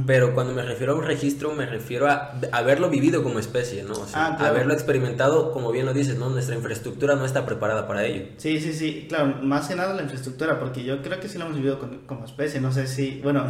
Pero 0.08 0.34
cuando 0.34 0.54
me 0.54 0.62
refiero 0.64 0.94
a 0.94 0.96
un 0.96 1.04
registro, 1.04 1.54
me 1.54 1.66
refiero 1.66 2.10
a 2.10 2.40
haberlo 2.54 2.90
vivido 2.90 3.24
como 3.24 3.40
especie, 3.40 3.84
¿no? 3.84 3.94
O 3.94 4.08
sea, 4.08 4.28
ah, 4.28 4.48
haberlo 4.48 4.74
experimentado, 4.74 5.52
como 5.52 5.72
bien 5.72 5.86
lo 5.86 5.94
dices, 5.94 6.18
¿no? 6.18 6.30
Nuestra 6.30 6.56
infraestructura 6.56 7.16
no 7.16 7.26
está 7.26 7.46
preparada 7.46 7.86
para 7.86 8.06
ello. 8.06 8.28
Sí, 8.38 8.62
sí, 8.62 8.74
sí, 8.74 9.06
claro, 9.10 9.36
más 9.44 9.68
que 9.68 9.76
nada 9.76 9.94
la 9.94 10.04
infraestructura, 10.04 10.60
porque 10.60 10.84
yo 10.86 11.02
creo 11.02 11.20
que 11.20 11.28
sí 11.28 11.38
lo 11.38 11.46
hemos 11.46 11.58
vivido 11.58 11.80
como 12.08 12.24
especie, 12.24 12.62
no 12.62 12.72
sé 12.72 12.88
si, 12.88 13.20
bueno, 13.22 13.48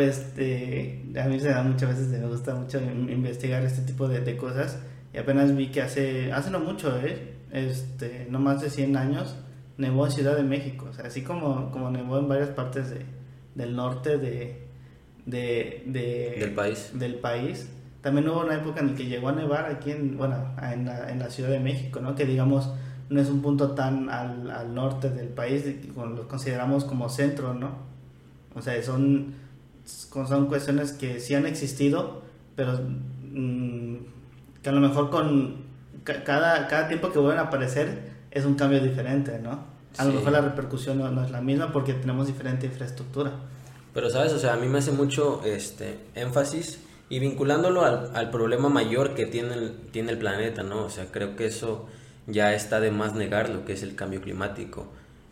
este, 0.00 1.04
a 1.20 1.24
mí 1.26 1.40
se 1.40 1.48
da 1.48 1.62
muchas 1.62 1.90
veces, 1.90 2.08
me 2.08 2.26
gusta 2.26 2.54
mucho 2.54 2.80
investigar 2.80 3.62
este 3.62 3.82
tipo 3.82 4.08
de, 4.08 4.20
de 4.20 4.36
cosas, 4.36 4.78
y 5.12 5.18
apenas 5.18 5.54
vi 5.54 5.68
que 5.68 5.82
hace, 5.82 6.32
hace 6.32 6.50
no 6.50 6.60
mucho, 6.60 6.98
¿eh? 6.98 7.34
Este, 7.52 8.26
no 8.30 8.38
más 8.38 8.62
de 8.62 8.70
100 8.70 8.96
años, 8.96 9.36
nevó 9.76 10.06
en 10.06 10.12
Ciudad 10.12 10.36
de 10.36 10.42
México, 10.42 10.86
o 10.90 10.92
sea, 10.92 11.06
así 11.06 11.22
como, 11.22 11.70
como 11.70 11.90
nevó 11.90 12.18
en 12.18 12.28
varias 12.28 12.50
partes 12.50 12.90
de 12.90 13.04
del 13.54 13.76
norte 13.76 14.18
de, 14.18 14.66
de, 15.26 15.82
del 16.38 16.54
país. 16.54 16.90
Del 16.94 17.16
país. 17.16 17.68
También 18.00 18.28
hubo 18.28 18.40
una 18.40 18.56
época 18.56 18.80
en 18.80 18.88
la 18.88 18.94
que 18.94 19.06
llegó 19.06 19.28
a 19.28 19.32
nevar 19.32 19.66
aquí 19.66 19.92
en, 19.92 20.16
bueno, 20.16 20.36
en 20.60 20.86
la, 20.86 21.10
en 21.10 21.18
la 21.18 21.30
Ciudad 21.30 21.50
de 21.50 21.60
México, 21.60 22.00
¿no? 22.00 22.14
Que 22.14 22.24
digamos 22.24 22.70
no 23.10 23.20
es 23.20 23.28
un 23.28 23.42
punto 23.42 23.72
tan 23.72 24.08
al, 24.08 24.50
al 24.50 24.74
norte 24.74 25.10
del 25.10 25.28
país, 25.28 25.64
lo 25.94 26.26
consideramos 26.26 26.84
como 26.84 27.08
centro, 27.08 27.52
¿no? 27.54 27.76
O 28.54 28.62
sea, 28.62 28.82
son, 28.82 29.34
son 29.84 30.46
cuestiones 30.46 30.92
que 30.92 31.20
sí 31.20 31.34
han 31.34 31.46
existido, 31.46 32.22
pero 32.56 32.78
mm, 33.32 33.96
que 34.62 34.68
a 34.68 34.72
lo 34.72 34.80
mejor 34.80 35.10
con 35.10 35.62
cada, 36.04 36.66
cada 36.68 36.88
tiempo 36.88 37.10
que 37.12 37.18
vuelven 37.18 37.38
a 37.38 37.42
aparecer 37.48 38.12
es 38.30 38.44
un 38.44 38.54
cambio 38.54 38.80
diferente, 38.80 39.38
¿no? 39.38 39.72
A 39.98 40.04
lo 40.04 40.14
mejor 40.14 40.32
la 40.32 40.40
repercusión 40.40 40.98
no, 40.98 41.24
es 41.24 41.30
la 41.30 41.42
misma 41.42 41.70
porque 41.72 41.92
tenemos 41.92 42.26
diferente 42.26 42.66
infraestructura. 42.66 43.32
Pero 43.92 44.08
sabes, 44.08 44.32
o 44.32 44.38
sea, 44.38 44.54
a 44.54 44.56
mí 44.56 44.66
me 44.68 44.78
hace 44.78 44.90
mucho 44.90 45.42
este 45.44 45.98
énfasis 46.14 46.78
y 47.10 47.18
vinculándolo 47.18 47.84
al, 47.84 48.10
al 48.14 48.30
problema 48.30 48.70
mayor 48.70 49.14
que 49.14 49.26
tiene 49.26 49.52
el, 49.52 49.76
tiene 49.92 50.12
el 50.12 50.18
planeta, 50.18 50.62
¿no? 50.62 50.84
O 50.84 50.90
sea, 50.90 51.06
creo 51.10 51.36
que 51.36 51.44
eso 51.44 51.86
ya 52.26 52.54
está 52.54 52.80
de 52.80 52.90
más 52.90 53.14
negar 53.14 53.50
lo 53.50 53.66
que 53.66 53.74
es 53.74 53.82
el 53.82 53.94
cambio 53.94 54.22
climático. 54.22 54.86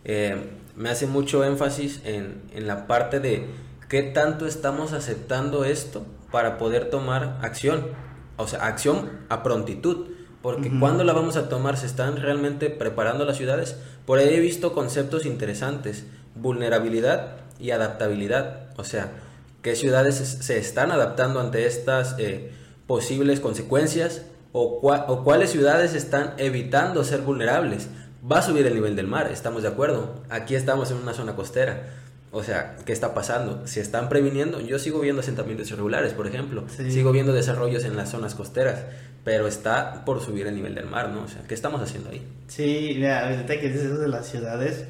Eh, 0.04 0.37
me 0.76 0.90
hace 0.90 1.07
mucho 1.07 1.45
énfasis 1.45 2.02
en, 2.04 2.42
en 2.54 2.66
la 2.66 2.87
parte 2.87 3.21
de 3.21 3.47
qué 3.90 4.04
tanto 4.04 4.47
estamos 4.47 4.92
aceptando 4.92 5.64
esto 5.64 6.06
para 6.30 6.56
poder 6.56 6.88
tomar 6.88 7.38
acción. 7.42 7.88
O 8.37 8.47
sea, 8.47 8.64
acción 8.64 9.11
a 9.28 9.42
prontitud. 9.42 10.06
Porque 10.40 10.70
cuando 10.78 11.04
la 11.04 11.12
vamos 11.12 11.37
a 11.37 11.50
tomar, 11.50 11.76
se 11.76 11.85
están 11.85 12.16
realmente 12.16 12.70
preparando 12.70 13.26
las 13.26 13.37
ciudades. 13.37 13.76
Por 14.06 14.18
ahí 14.18 14.32
he 14.32 14.40
visto 14.40 14.73
conceptos 14.73 15.26
interesantes, 15.26 16.06
vulnerabilidad 16.35 17.40
y 17.59 17.73
adaptabilidad. 17.73 18.70
O 18.78 18.85
sea, 18.85 19.12
qué 19.61 19.76
ciudades 19.76 20.14
se 20.14 20.56
están 20.56 20.92
adaptando 20.92 21.40
ante 21.40 21.66
estas 21.66 22.14
eh, 22.18 22.52
posibles 22.87 23.40
consecuencias 23.40 24.23
o, 24.52 24.80
o 24.82 25.25
cuáles 25.25 25.50
ciudades 25.50 25.94
están 25.94 26.32
evitando 26.38 27.04
ser 27.04 27.20
vulnerables. 27.20 27.88
Va 28.30 28.38
a 28.38 28.42
subir 28.42 28.66
el 28.66 28.75
nivel 28.75 28.97
del 28.97 29.09
mar, 29.09 29.30
estamos 29.30 29.62
de 29.62 29.68
acuerdo. 29.68 30.23
Aquí 30.30 30.54
estamos 30.54 30.90
en 30.90 30.99
una 30.99 31.12
zona 31.12 31.37
costera 31.37 32.00
o 32.32 32.44
sea, 32.44 32.76
¿qué 32.84 32.92
está 32.92 33.12
pasando? 33.12 33.66
¿Se 33.66 33.80
están 33.80 34.08
previniendo? 34.08 34.60
Yo 34.60 34.78
sigo 34.78 35.00
viendo 35.00 35.20
asentamientos 35.20 35.68
irregulares, 35.70 36.12
por 36.12 36.28
ejemplo. 36.28 36.64
Sigo 36.68 37.10
viendo 37.10 37.32
desarrollos 37.32 37.84
en 37.84 37.96
las 37.96 38.10
zonas 38.10 38.37
costeras, 38.37 38.84
pero 39.25 39.49
está 39.49 40.04
por 40.04 40.20
subir 40.20 40.46
el 40.46 40.54
nivel 40.54 40.76
del 40.76 40.87
mar, 40.87 41.08
¿no? 41.08 41.25
O 41.25 41.28
sea, 41.28 41.42
¿qué 41.49 41.54
estamos 41.54 41.80
haciendo 41.82 42.10
ahí? 42.10 42.25
Sí, 42.46 42.92
mira, 42.94 43.28
ahorita 43.28 43.58
que 43.58 43.68
dices 43.68 43.87
eso 43.87 43.99
de 43.99 44.08
las 44.08 44.28
ciudades, 44.28 44.84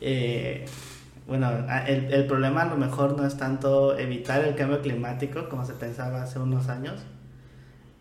eh, 0.00 0.64
bueno, 1.26 1.50
el, 1.86 2.12
el, 2.12 2.26
problema 2.26 2.62
a 2.62 2.66
lo 2.66 2.76
mejor 2.78 3.18
no 3.18 3.26
es 3.26 3.36
tanto 3.36 3.98
evitar 3.98 4.42
el 4.42 4.54
cambio 4.54 4.80
climático 4.80 5.50
como 5.50 5.66
se 5.66 5.74
pensaba 5.74 6.22
hace 6.22 6.38
unos 6.38 6.68
años. 6.68 7.02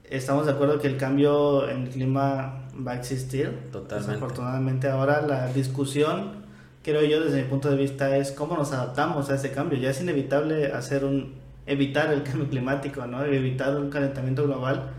Estamos 0.06 0.46
de 0.46 0.54
acuerdo 0.54 0.80
que 0.80 0.88
el 0.88 0.96
cambio 0.96 1.68
en 1.68 1.84
el 1.84 1.90
clima 1.90 2.68
va 2.88 2.94
a 2.94 2.96
existir. 2.96 3.70
Totalmente. 3.72 4.16
Afortunadamente 4.16 4.88
ahora 4.88 5.22
la 5.22 5.48
discusión 5.48 6.45
creo 6.86 7.02
yo 7.02 7.20
desde 7.20 7.42
mi 7.42 7.50
punto 7.50 7.72
de 7.72 7.78
vista 7.78 8.16
es 8.16 8.32
cómo 8.32 8.56
nos 8.56 8.72
adaptamos 8.72 9.32
a 9.32 9.36
ese 9.36 9.52
cambio. 9.52 9.80
Ya 9.80 9.90
es 9.90 10.00
inevitable 10.02 10.68
hacer 10.68 11.04
un 11.04 11.34
evitar 11.66 12.14
el 12.14 12.22
cambio 12.24 12.48
climático, 12.48 13.08
¿no? 13.08 13.26
Evitar 13.26 13.76
un 13.76 13.90
calentamiento 13.90 14.44
global 14.44 14.92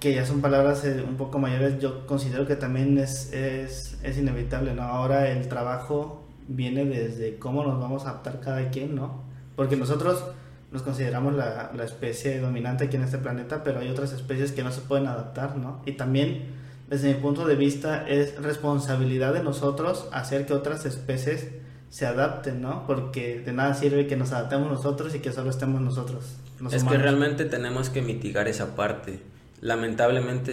que 0.00 0.12
ya 0.12 0.26
son 0.26 0.40
palabras 0.40 0.84
eh, 0.84 1.04
un 1.06 1.16
poco 1.16 1.38
mayores, 1.38 1.78
yo 1.80 2.06
considero 2.06 2.46
que 2.46 2.56
también 2.56 2.98
es, 2.98 3.32
es, 3.32 3.98
es, 4.02 4.18
inevitable, 4.18 4.74
¿no? 4.74 4.82
Ahora 4.82 5.28
el 5.30 5.48
trabajo 5.48 6.26
viene 6.48 6.84
desde 6.84 7.38
cómo 7.38 7.64
nos 7.64 7.80
vamos 7.80 8.06
a 8.06 8.10
adaptar 8.10 8.40
cada 8.40 8.70
quien, 8.70 8.94
¿no? 8.94 9.22
Porque 9.56 9.76
nosotros 9.76 10.24
nos 10.72 10.82
consideramos 10.82 11.34
la, 11.34 11.70
la 11.76 11.84
especie 11.84 12.40
dominante 12.40 12.84
aquí 12.84 12.96
en 12.96 13.02
este 13.02 13.18
planeta, 13.18 13.62
pero 13.62 13.80
hay 13.80 13.88
otras 13.88 14.12
especies 14.12 14.52
que 14.52 14.62
no 14.62 14.72
se 14.72 14.80
pueden 14.80 15.06
adaptar, 15.06 15.56
¿no? 15.56 15.82
Y 15.86 15.92
también 15.92 16.54
desde 16.90 17.14
mi 17.14 17.14
punto 17.14 17.46
de 17.46 17.54
vista, 17.54 18.06
es 18.08 18.36
responsabilidad 18.42 19.32
de 19.32 19.44
nosotros 19.44 20.08
hacer 20.10 20.44
que 20.44 20.54
otras 20.54 20.84
especies 20.84 21.46
se 21.88 22.04
adapten, 22.04 22.60
¿no? 22.60 22.84
Porque 22.86 23.40
de 23.40 23.52
nada 23.52 23.74
sirve 23.74 24.08
que 24.08 24.16
nos 24.16 24.32
adaptemos 24.32 24.68
nosotros 24.68 25.14
y 25.14 25.20
que 25.20 25.32
solo 25.32 25.50
estemos 25.50 25.80
nosotros. 25.80 26.24
es 26.72 26.82
que 26.82 26.98
realmente 26.98 27.44
tenemos 27.44 27.90
que 27.90 28.02
mitigar 28.02 28.48
esa 28.48 28.74
parte. 28.74 29.20
Lamentablemente, 29.60 30.52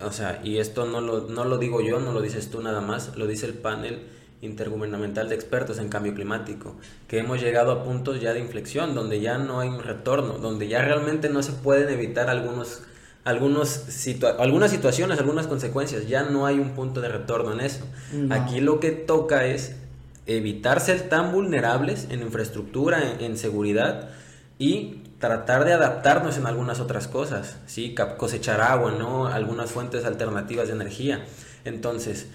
o 0.00 0.12
sea, 0.12 0.40
y 0.44 0.58
esto 0.58 0.84
no 0.84 1.00
lo, 1.00 1.26
no 1.28 1.44
lo 1.44 1.56
digo 1.56 1.80
yo, 1.80 2.00
no 2.00 2.12
lo 2.12 2.20
dices 2.20 2.50
tú 2.50 2.60
nada 2.60 2.82
más, 2.82 3.16
lo 3.16 3.26
dice 3.26 3.46
el 3.46 3.54
panel 3.54 4.02
intergubernamental 4.42 5.30
de 5.30 5.34
expertos 5.34 5.78
en 5.78 5.88
cambio 5.88 6.14
climático, 6.14 6.76
que 7.08 7.18
hemos 7.18 7.40
llegado 7.40 7.72
a 7.72 7.82
puntos 7.82 8.20
ya 8.20 8.34
de 8.34 8.40
inflexión, 8.40 8.94
donde 8.94 9.20
ya 9.20 9.38
no 9.38 9.60
hay 9.60 9.70
un 9.70 9.82
retorno, 9.82 10.34
donde 10.38 10.68
ya 10.68 10.82
realmente 10.82 11.30
no 11.30 11.42
se 11.42 11.52
pueden 11.52 11.88
evitar 11.88 12.28
algunos 12.28 12.82
algunos 13.28 13.82
algunas 14.38 14.70
situaciones, 14.70 15.18
algunas 15.18 15.46
consecuencias, 15.46 16.08
ya 16.08 16.22
no 16.22 16.46
hay 16.46 16.58
un 16.58 16.70
punto 16.70 17.02
de 17.02 17.08
retorno 17.08 17.52
en 17.52 17.60
eso. 17.60 17.84
Aquí 18.30 18.60
lo 18.60 18.80
que 18.80 18.90
toca 18.90 19.44
es 19.44 19.76
evitar 20.24 20.80
ser 20.80 21.10
tan 21.10 21.30
vulnerables 21.30 22.06
en 22.10 22.22
infraestructura, 22.22 23.16
en, 23.20 23.36
seguridad 23.36 24.08
y 24.58 25.02
tratar 25.18 25.66
de 25.66 25.74
adaptarnos 25.74 26.38
en 26.38 26.46
algunas 26.46 26.80
otras 26.80 27.06
cosas, 27.06 27.56
¿sí? 27.66 27.94
cosechar 28.16 28.62
agua, 28.62 28.92
¿no? 28.92 29.26
algunas 29.26 29.70
fuentes 29.72 30.06
alternativas 30.06 30.68
de 30.68 30.74
energía. 30.74 31.24
Entonces, 31.66 32.28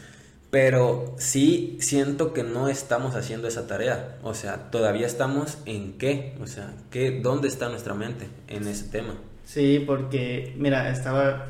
pero 0.51 1.15
sí 1.17 1.77
siento 1.79 2.33
que 2.33 2.43
no 2.43 2.67
estamos 2.67 3.15
haciendo 3.15 3.47
esa 3.47 3.65
tarea, 3.65 4.17
o 4.21 4.35
sea, 4.35 4.69
todavía 4.69 5.07
estamos 5.07 5.57
en 5.65 5.97
qué, 5.97 6.37
o 6.39 6.45
sea, 6.45 6.71
¿qué, 6.91 7.19
¿dónde 7.19 7.47
está 7.47 7.69
nuestra 7.69 7.95
mente 7.95 8.27
en 8.47 8.67
ese 8.67 8.85
tema? 8.85 9.15
Sí, 9.45 9.83
porque, 9.85 10.55
mira, 10.57 10.89
estaba, 10.89 11.45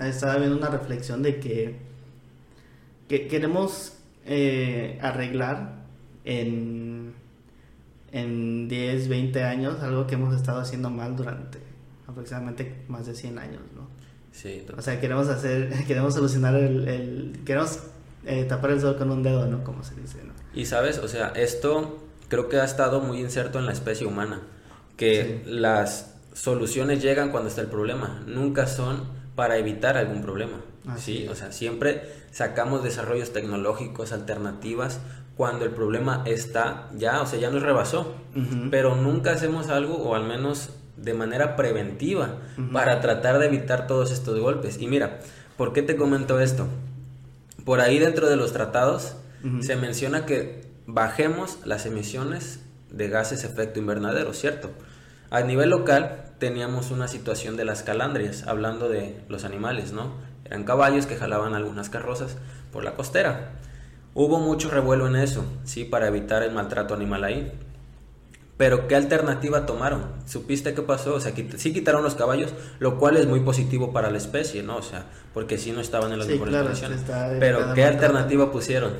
estaba 0.00 0.36
viendo 0.36 0.56
una 0.56 0.68
reflexión 0.68 1.22
de 1.22 1.38
que, 1.38 1.76
que 3.08 3.28
queremos 3.28 3.94
eh, 4.24 4.98
arreglar 5.02 5.84
en, 6.24 7.14
en 8.12 8.68
10, 8.68 9.08
20 9.08 9.44
años 9.44 9.82
algo 9.82 10.06
que 10.06 10.14
hemos 10.14 10.34
estado 10.34 10.60
haciendo 10.60 10.90
mal 10.90 11.16
durante 11.16 11.58
aproximadamente 12.06 12.84
más 12.88 13.06
de 13.06 13.14
100 13.14 13.38
años, 13.38 13.60
¿no? 13.74 13.88
Sí. 14.32 14.64
O 14.76 14.82
sea, 14.82 15.00
queremos 15.00 15.28
hacer, 15.28 15.70
queremos 15.86 16.14
solucionar 16.14 16.54
el, 16.54 16.88
el 16.88 17.40
queremos 17.44 17.80
eh, 18.24 18.44
tapar 18.44 18.72
el 18.72 18.80
sol 18.80 18.96
con 18.96 19.10
un 19.10 19.22
dedo, 19.22 19.46
¿no? 19.46 19.64
Como 19.64 19.82
se 19.84 19.94
dice, 19.94 20.18
¿no? 20.24 20.32
Y 20.54 20.66
sabes, 20.66 20.98
o 20.98 21.08
sea, 21.08 21.28
esto 21.28 21.98
creo 22.28 22.48
que 22.48 22.58
ha 22.58 22.64
estado 22.64 23.00
muy 23.00 23.20
inserto 23.20 23.58
en 23.58 23.66
la 23.66 23.72
especie 23.72 24.06
humana, 24.06 24.42
que 24.96 25.42
las 25.46 26.17
soluciones 26.38 27.02
llegan 27.02 27.30
cuando 27.30 27.48
está 27.48 27.60
el 27.60 27.66
problema, 27.66 28.22
nunca 28.26 28.66
son 28.66 29.02
para 29.34 29.56
evitar 29.56 29.96
algún 29.96 30.22
problema. 30.22 30.60
¿sí? 30.96 31.26
O 31.28 31.34
sea, 31.34 31.52
siempre 31.52 32.02
sacamos 32.30 32.82
desarrollos 32.84 33.32
tecnológicos, 33.32 34.12
alternativas, 34.12 35.00
cuando 35.36 35.64
el 35.64 35.70
problema 35.70 36.22
está 36.26 36.88
ya, 36.96 37.22
o 37.22 37.26
sea, 37.26 37.38
ya 37.38 37.50
nos 37.50 37.62
rebasó, 37.62 38.14
pero 38.70 38.96
nunca 38.96 39.32
hacemos 39.32 39.68
algo, 39.68 39.96
o 39.96 40.14
al 40.14 40.24
menos 40.24 40.70
de 40.96 41.14
manera 41.14 41.54
preventiva, 41.54 42.38
para 42.72 43.00
tratar 43.00 43.38
de 43.38 43.46
evitar 43.46 43.86
todos 43.86 44.10
estos 44.10 44.38
golpes. 44.40 44.80
Y 44.80 44.88
mira, 44.88 45.20
¿por 45.56 45.72
qué 45.72 45.82
te 45.82 45.96
comento 45.96 46.40
esto? 46.40 46.66
Por 47.64 47.80
ahí 47.80 47.98
dentro 47.98 48.28
de 48.28 48.36
los 48.36 48.52
tratados 48.52 49.14
se 49.60 49.76
menciona 49.76 50.26
que 50.26 50.64
bajemos 50.86 51.58
las 51.64 51.86
emisiones 51.86 52.60
de 52.90 53.08
gases 53.08 53.44
efecto 53.44 53.78
invernadero, 53.78 54.32
¿cierto? 54.34 54.70
A 55.30 55.42
nivel 55.42 55.70
local 55.70 56.24
teníamos 56.38 56.90
una 56.90 57.08
situación 57.08 57.56
de 57.56 57.64
las 57.64 57.82
calandrias, 57.82 58.46
hablando 58.46 58.88
de 58.88 59.20
los 59.28 59.44
animales, 59.44 59.92
¿no? 59.92 60.12
Eran 60.44 60.64
caballos 60.64 61.06
que 61.06 61.16
jalaban 61.16 61.54
algunas 61.54 61.90
carrozas 61.90 62.36
por 62.72 62.84
la 62.84 62.94
costera. 62.94 63.52
Hubo 64.14 64.38
mucho 64.38 64.70
revuelo 64.70 65.06
en 65.06 65.16
eso, 65.16 65.44
sí, 65.64 65.84
para 65.84 66.08
evitar 66.08 66.42
el 66.42 66.52
maltrato 66.52 66.94
animal 66.94 67.24
ahí. 67.24 67.52
Pero 68.56 68.88
¿qué 68.88 68.96
alternativa 68.96 69.66
tomaron? 69.66 70.04
¿Supiste 70.26 70.74
qué 70.74 70.82
pasó? 70.82 71.14
O 71.14 71.20
sea, 71.20 71.32
sí 71.56 71.72
quitaron 71.72 72.02
los 72.02 72.16
caballos, 72.16 72.52
lo 72.80 72.98
cual 72.98 73.16
es 73.16 73.26
muy 73.26 73.40
positivo 73.40 73.92
para 73.92 74.10
la 74.10 74.18
especie, 74.18 74.62
¿no? 74.62 74.76
O 74.76 74.82
sea, 74.82 75.04
porque 75.34 75.58
sí 75.58 75.70
no 75.70 75.80
estaban 75.80 76.12
en 76.12 76.18
las 76.18 76.26
mejores 76.26 76.54
condiciones. 76.54 77.00
Pero 77.38 77.74
¿qué 77.74 77.84
alternativa 77.84 78.50
pusieron? 78.50 78.92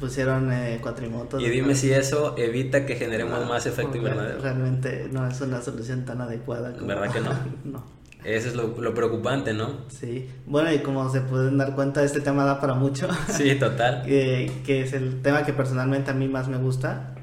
Pusieron 0.00 0.52
eh, 0.52 0.78
cuatrimotos. 0.80 1.42
Y 1.42 1.48
dime 1.48 1.74
si 1.74 1.92
eso 1.92 2.34
evita 2.36 2.86
que 2.86 2.96
generemos 2.96 3.48
más 3.48 3.66
efecto 3.66 3.96
invernadero. 3.96 4.40
Realmente 4.40 5.08
no 5.10 5.26
es 5.26 5.40
una 5.40 5.60
solución 5.62 6.04
tan 6.04 6.20
adecuada. 6.20 6.72
Como... 6.72 6.86
¿Verdad 6.86 7.12
que 7.12 7.20
no? 7.20 7.30
no. 7.64 7.84
Eso 8.24 8.48
es 8.48 8.54
lo, 8.54 8.68
lo, 8.80 8.94
preocupante, 8.94 9.52
¿no? 9.52 9.80
Sí. 9.88 10.30
Bueno, 10.46 10.72
y 10.72 10.78
como 10.78 11.10
se 11.10 11.20
pueden 11.20 11.58
dar 11.58 11.74
cuenta, 11.74 12.02
este 12.02 12.20
tema 12.22 12.44
da 12.44 12.58
para 12.58 12.74
mucho. 12.74 13.06
Sí, 13.28 13.54
total. 13.56 14.02
que, 14.02 14.50
que 14.64 14.82
es 14.82 14.94
el 14.94 15.20
tema 15.20 15.44
que 15.44 15.52
personalmente 15.52 16.10
a 16.10 16.14
mí 16.14 16.26
más 16.26 16.48
me 16.48 16.56
gusta. 16.56 17.14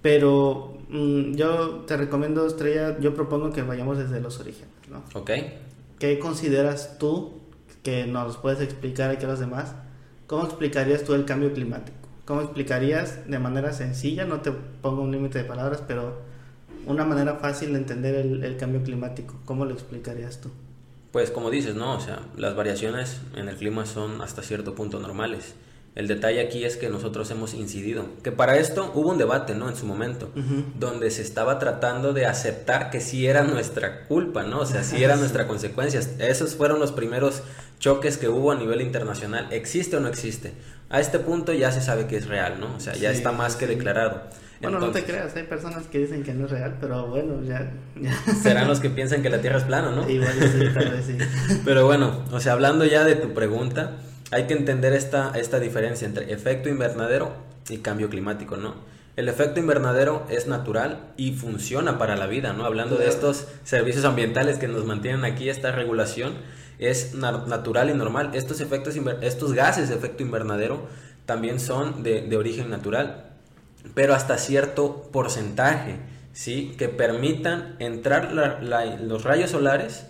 Pero 0.00 0.78
mm, 0.88 1.34
yo 1.34 1.84
te 1.86 1.96
recomiendo, 1.96 2.46
Estrella, 2.46 2.98
yo 3.00 3.14
propongo 3.14 3.50
que 3.50 3.62
vayamos 3.62 3.98
desde 3.98 4.20
los 4.20 4.38
orígenes, 4.38 4.70
¿no? 4.88 5.02
Ok. 5.14 5.30
¿Qué 5.98 6.20
consideras 6.20 6.98
tú 6.98 7.40
que 7.82 8.06
nos 8.06 8.36
puedes 8.36 8.60
explicar 8.60 9.10
aquí 9.10 9.24
a 9.24 9.28
los 9.28 9.40
demás? 9.40 9.74
¿Cómo 10.28 10.44
explicarías 10.44 11.02
tú 11.02 11.14
el 11.14 11.24
cambio 11.24 11.52
climático? 11.52 11.97
¿Cómo 12.28 12.42
explicarías 12.42 13.26
de 13.26 13.38
manera 13.38 13.72
sencilla? 13.72 14.26
No 14.26 14.42
te 14.42 14.52
pongo 14.52 15.00
un 15.00 15.10
límite 15.10 15.38
de 15.38 15.44
palabras, 15.44 15.82
pero 15.88 16.20
una 16.84 17.06
manera 17.06 17.36
fácil 17.36 17.72
de 17.72 17.78
entender 17.78 18.16
el, 18.16 18.44
el, 18.44 18.58
cambio 18.58 18.82
climático. 18.82 19.40
¿Cómo 19.46 19.64
lo 19.64 19.72
explicarías 19.72 20.38
tú? 20.38 20.50
Pues 21.10 21.30
como 21.30 21.50
dices, 21.50 21.74
¿no? 21.74 21.94
O 21.96 22.00
sea, 22.00 22.20
las 22.36 22.54
variaciones 22.54 23.22
en 23.34 23.48
el 23.48 23.56
clima 23.56 23.86
son 23.86 24.20
hasta 24.20 24.42
cierto 24.42 24.74
punto 24.74 25.00
normales. 25.00 25.54
El 25.94 26.06
detalle 26.06 26.42
aquí 26.42 26.64
es 26.64 26.76
que 26.76 26.90
nosotros 26.90 27.30
hemos 27.30 27.54
incidido. 27.54 28.04
Que 28.22 28.30
para 28.30 28.58
esto 28.58 28.92
hubo 28.94 29.08
un 29.08 29.16
debate, 29.16 29.54
¿no? 29.54 29.70
En 29.70 29.74
su 29.74 29.86
momento, 29.86 30.30
uh 30.36 30.38
-huh. 30.38 30.64
donde 30.78 31.10
se 31.10 31.22
estaba 31.22 31.58
tratando 31.58 32.12
de 32.12 32.26
aceptar 32.26 32.90
que 32.90 33.00
sí 33.00 33.26
era 33.26 33.42
nuestra 33.42 34.04
culpa, 34.06 34.42
¿no? 34.42 34.60
O 34.60 34.66
sea, 34.66 34.84
sí 34.84 35.02
era 35.02 35.16
nuestra 35.22 35.48
consecuencia. 35.48 36.00
Esos 36.18 36.54
fueron 36.54 36.78
los 36.78 36.92
primeros 36.92 37.42
choques 37.78 38.18
que 38.18 38.28
hubo 38.28 38.52
a 38.52 38.54
nivel 38.54 38.82
internacional. 38.82 39.48
¿Existe 39.50 39.96
o 39.96 40.00
no 40.00 40.08
existe? 40.08 40.52
A 40.90 41.00
este 41.00 41.18
punto 41.18 41.52
ya 41.52 41.70
se 41.70 41.80
sabe 41.80 42.06
que 42.06 42.16
es 42.16 42.26
real, 42.26 42.58
¿no? 42.60 42.74
O 42.74 42.80
sea, 42.80 42.94
ya 42.94 43.10
sí, 43.10 43.18
está 43.18 43.32
más 43.32 43.56
que 43.56 43.66
declarado. 43.66 44.22
Bueno, 44.60 44.78
Entonces, 44.78 45.02
no 45.02 45.06
te 45.06 45.12
creas, 45.12 45.36
hay 45.36 45.44
personas 45.44 45.86
que 45.86 45.98
dicen 45.98 46.24
que 46.24 46.34
no 46.34 46.46
es 46.46 46.50
real, 46.50 46.76
pero 46.80 47.06
bueno, 47.06 47.44
ya, 47.44 47.70
ya. 48.00 48.12
Serán 48.34 48.66
los 48.66 48.80
que 48.80 48.90
piensan 48.90 49.22
que 49.22 49.30
la 49.30 49.40
Tierra 49.40 49.58
es 49.58 49.64
plana, 49.64 49.90
¿no? 49.90 50.08
Igual 50.08 50.32
sí, 50.32 50.68
tal 50.74 50.90
vez 50.90 51.04
sí. 51.06 51.16
Pero 51.64 51.86
bueno, 51.86 52.24
o 52.32 52.40
sea, 52.40 52.54
hablando 52.54 52.84
ya 52.84 53.04
de 53.04 53.14
tu 53.14 53.34
pregunta, 53.34 53.98
hay 54.32 54.46
que 54.46 54.54
entender 54.54 54.94
esta, 54.94 55.32
esta 55.38 55.60
diferencia 55.60 56.06
entre 56.06 56.32
efecto 56.32 56.68
invernadero 56.68 57.32
y 57.68 57.78
cambio 57.78 58.10
climático, 58.10 58.56
¿no? 58.56 58.74
El 59.14 59.28
efecto 59.28 59.60
invernadero 59.60 60.26
es 60.28 60.46
natural 60.46 61.12
y 61.16 61.32
funciona 61.32 61.98
para 61.98 62.16
la 62.16 62.26
vida, 62.26 62.52
¿no? 62.52 62.64
Hablando 62.64 62.96
claro. 62.96 63.10
de 63.10 63.14
estos 63.14 63.46
servicios 63.64 64.04
ambientales 64.04 64.58
que 64.58 64.68
nos 64.68 64.84
mantienen 64.84 65.24
aquí, 65.24 65.48
esta 65.48 65.70
regulación 65.70 66.34
es 66.78 67.14
na 67.14 67.46
natural 67.46 67.90
y 67.90 67.94
normal. 67.94 68.30
Estos, 68.34 68.60
efectos 68.60 68.94
estos 69.22 69.52
gases 69.52 69.88
de 69.88 69.94
efecto 69.94 70.22
invernadero 70.22 70.86
también 71.26 71.60
son 71.60 72.02
de, 72.02 72.22
de 72.22 72.36
origen 72.36 72.70
natural 72.70 73.28
pero 73.94 74.14
hasta 74.14 74.38
cierto 74.38 75.08
porcentaje, 75.12 75.96
¿sí? 76.32 76.74
Que 76.78 76.88
permitan 76.88 77.76
entrar 77.78 78.32
la, 78.32 78.84
los 78.96 79.24
rayos 79.24 79.50
solares, 79.50 80.06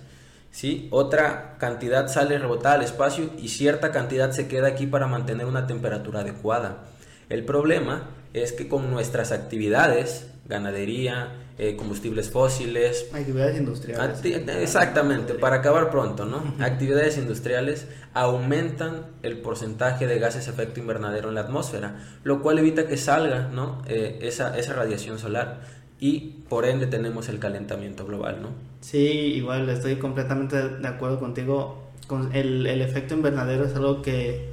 ¿sí? 0.51 0.89
Otra 0.91 1.57
cantidad 1.59 2.09
sale 2.09 2.39
rebotada 2.39 2.77
al 2.77 2.83
espacio 2.83 3.31
y 3.39 3.49
cierta 3.49 3.93
cantidad 3.93 4.31
se 4.31 4.49
queda 4.49 4.69
aquí 4.69 4.87
para 4.87 5.07
mantener 5.07 5.47
una 5.47 5.67
temperatura 5.67 6.21
adecuada. 6.21 6.85
El 7.29 7.45
problema 7.45 8.11
es 8.35 8.53
que 8.53 8.69
con 8.69 8.91
nuestras 8.91 9.33
actividades, 9.33 10.31
ganadería, 10.47 11.33
eh, 11.59 11.75
combustibles 11.77 12.31
fósiles, 12.31 13.09
actividades 13.13 13.59
industriales. 13.59 14.25
exactamente, 14.25 15.35
para 15.35 15.57
acabar 15.57 15.91
pronto, 15.91 16.25
¿no? 16.25 16.55
Actividades 16.61 17.19
industriales 17.19 17.89
aumentan 18.15 19.07
el 19.23 19.39
porcentaje 19.39 20.07
de 20.07 20.21
gases 20.21 20.47
de 20.47 20.53
efecto 20.53 20.79
invernadero 20.79 21.31
en 21.31 21.35
la 21.35 21.41
atmósfera, 21.43 21.97
lo 22.23 22.43
cual 22.43 22.59
evita 22.61 22.87
que 22.87 22.97
salga, 22.97 23.49
¿no? 23.49 23.83
Eh, 23.89 24.21
esa, 24.23 24.57
esa 24.57 24.75
radiación 24.75 25.19
solar 25.19 25.63
y 26.01 26.45
por 26.49 26.65
ende 26.65 26.87
tenemos 26.87 27.29
el 27.29 27.41
calentamiento 27.41 28.07
global, 28.07 28.41
¿no? 28.41 28.51
Sí, 28.81 28.99
igual 28.99 29.69
estoy 29.69 29.97
completamente 29.97 30.57
de 30.57 30.89
acuerdo 30.89 31.19
contigo. 31.19 31.89
Con 32.07 32.35
el, 32.35 32.67
el 32.67 32.81
efecto 32.81 33.15
invernadero 33.15 33.65
es 33.65 33.75
algo 33.75 34.01
que 34.01 34.49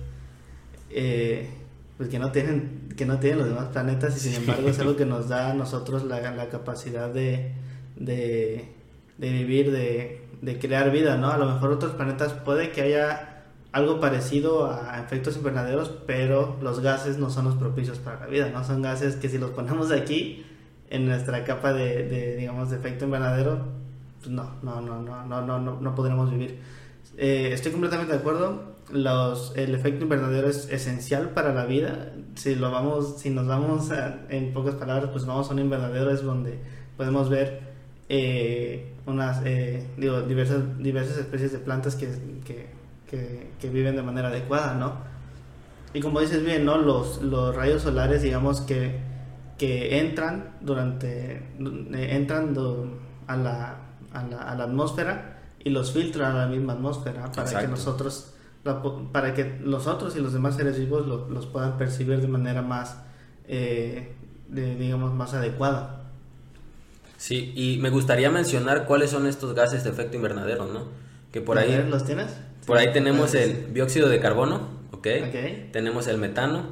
eh, 0.90 1.50
pues 1.98 2.10
que 2.10 2.20
no 2.20 2.32
tienen 2.32 2.90
que 2.98 3.06
no 3.06 3.20
tienen 3.20 3.40
los 3.40 3.50
demás 3.50 3.68
planetas 3.68 4.16
y 4.18 4.20
sin 4.20 4.34
embargo 4.34 4.70
es 4.70 4.80
algo 4.80 4.96
que 4.96 5.06
nos 5.06 5.30
da 5.30 5.52
a 5.52 5.54
nosotros 5.56 6.04
la, 6.04 6.20
la 6.32 6.50
capacidad 6.50 7.10
de, 7.10 7.54
de, 7.96 8.70
de 9.18 9.32
vivir, 9.32 9.72
de, 9.72 10.22
de, 10.42 10.60
crear 10.60 10.92
vida, 10.92 11.18
¿no? 11.18 11.32
A 11.32 11.38
lo 11.38 11.46
mejor 11.46 11.72
otros 11.72 11.94
planetas 11.94 12.34
puede 12.34 12.72
que 12.72 12.82
haya 12.82 13.44
algo 13.72 14.00
parecido 14.00 14.72
a 14.72 15.02
efectos 15.02 15.36
invernaderos, 15.36 15.90
pero 16.08 16.58
los 16.62 16.80
gases 16.80 17.18
no 17.18 17.30
son 17.30 17.46
los 17.46 17.56
propicios 17.56 18.00
para 18.00 18.22
la 18.22 18.28
vida, 18.28 18.50
¿no? 18.50 18.64
Son 18.64 18.82
gases 18.82 19.18
que 19.18 19.28
si 19.28 19.38
los 19.38 19.52
ponemos 19.52 19.92
aquí 19.92 20.46
en 20.90 21.06
nuestra 21.06 21.44
capa 21.44 21.74
de, 21.74 22.08
de 22.08 22.38
digamos, 22.38 22.70
de 22.70 22.78
efecto 22.78 23.06
invernadero, 23.06 23.66
pues 24.20 24.30
no, 24.30 24.56
no, 24.64 24.80
no, 24.80 25.02
no, 25.02 25.26
no, 25.26 25.42
no, 25.42 25.60
no, 25.60 25.82
no 25.82 25.96
podremos 25.96 26.32
vivir. 26.32 26.60
Eh, 27.18 27.50
estoy 27.52 27.72
completamente 27.72 28.14
de 28.14 28.20
acuerdo 28.20 28.75
los, 28.92 29.54
el 29.56 29.74
efecto 29.74 30.04
invernadero 30.04 30.48
es 30.48 30.70
esencial 30.70 31.30
para 31.30 31.54
la 31.54 31.66
vida. 31.66 32.14
Si 32.36 32.56
lo 32.56 32.72
vamos, 32.72 33.20
si 33.20 33.30
nos 33.30 33.48
vamos 33.48 33.92
a, 33.92 34.26
en 34.30 34.54
pocas 34.54 34.76
palabras, 34.76 35.10
pues 35.12 35.26
vamos 35.26 35.50
a 35.50 35.54
un 35.54 35.60
invernadero 35.60 36.12
es 36.12 36.22
donde 36.22 36.60
podemos 36.98 37.30
ver 37.30 37.62
eh, 38.10 38.94
unas 39.08 39.42
eh, 39.46 39.88
digo, 39.98 40.22
diversas, 40.22 40.78
diversas 40.78 41.18
especies 41.18 41.52
de 41.52 41.60
plantas 41.60 41.96
que, 41.96 42.08
que, 42.46 42.70
que, 43.10 43.52
que, 43.60 43.70
viven 43.70 43.96
de 43.96 44.04
manera 44.04 44.28
adecuada, 44.28 44.76
¿no? 44.76 44.94
Y 45.94 46.02
como 46.02 46.20
dices 46.20 46.44
bien, 46.44 46.66
¿no? 46.66 46.78
Los, 46.78 47.22
los 47.22 47.56
rayos 47.56 47.82
solares, 47.82 48.22
digamos 48.22 48.62
que, 48.62 49.00
que 49.58 50.00
entran 50.00 50.56
durante, 50.62 51.42
entran 51.94 52.54
do, 52.54 53.00
a, 53.28 53.36
la, 53.36 53.78
a, 54.14 54.24
la, 54.24 54.42
a 54.42 54.56
la 54.56 54.64
atmósfera 54.66 55.40
y 55.64 55.70
los 55.72 55.92
filtran 55.92 56.36
a 56.36 56.40
la 56.42 56.48
misma 56.48 56.74
atmósfera 56.74 57.32
para 57.32 57.44
Exacto. 57.44 57.62
que 57.62 57.68
nosotros 57.68 58.35
para 59.12 59.36
que 59.36 59.44
nosotros 59.64 60.16
y 60.16 60.20
los 60.20 60.34
demás 60.34 60.56
seres 60.56 60.80
vivos 60.80 61.06
lo, 61.06 61.30
los 61.30 61.46
puedan 61.46 61.78
percibir 61.78 62.20
de 62.20 62.28
manera 62.28 62.64
más, 62.64 62.98
eh, 63.48 64.14
de, 64.48 64.76
digamos, 64.76 65.14
más 65.14 65.36
adecuada. 65.36 66.02
Sí, 67.18 67.54
y 67.56 67.78
me 67.80 67.92
gustaría 67.92 68.32
mencionar 68.32 68.86
cuáles 68.86 69.12
son 69.12 69.28
estos 69.28 69.54
gases 69.54 69.84
de 69.84 69.92
efecto 69.92 70.16
invernadero, 70.16 70.66
¿no? 70.66 70.86
Que 71.32 71.42
por 71.42 71.60
ahí... 71.60 71.86
¿Los 71.88 72.06
tienes? 72.06 72.36
Por 72.66 72.78
ahí 72.78 72.92
tenemos 72.92 73.36
el 73.36 73.72
dióxido 73.72 74.10
de 74.10 74.20
carbono, 74.20 74.70
¿ok? 74.92 75.08
okay. 75.30 75.70
Tenemos 75.72 76.08
el 76.08 76.18
metano, 76.18 76.64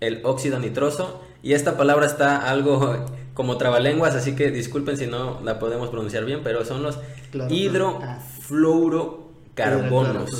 el 0.00 0.20
óxido 0.24 0.58
nitroso, 0.58 1.22
y 1.42 1.52
esta 1.52 1.76
palabra 1.76 2.06
está 2.06 2.50
algo 2.50 3.04
como 3.34 3.58
trabalenguas, 3.58 4.14
así 4.14 4.34
que 4.34 4.50
disculpen 4.50 4.96
si 4.96 5.06
no 5.06 5.42
la 5.44 5.58
podemos 5.58 5.90
pronunciar 5.90 6.24
bien, 6.24 6.40
pero 6.42 6.64
son 6.64 6.82
los 6.82 6.98
claro, 7.30 7.54
hidrofluoro 7.54 9.29
carbonos. 9.54 10.32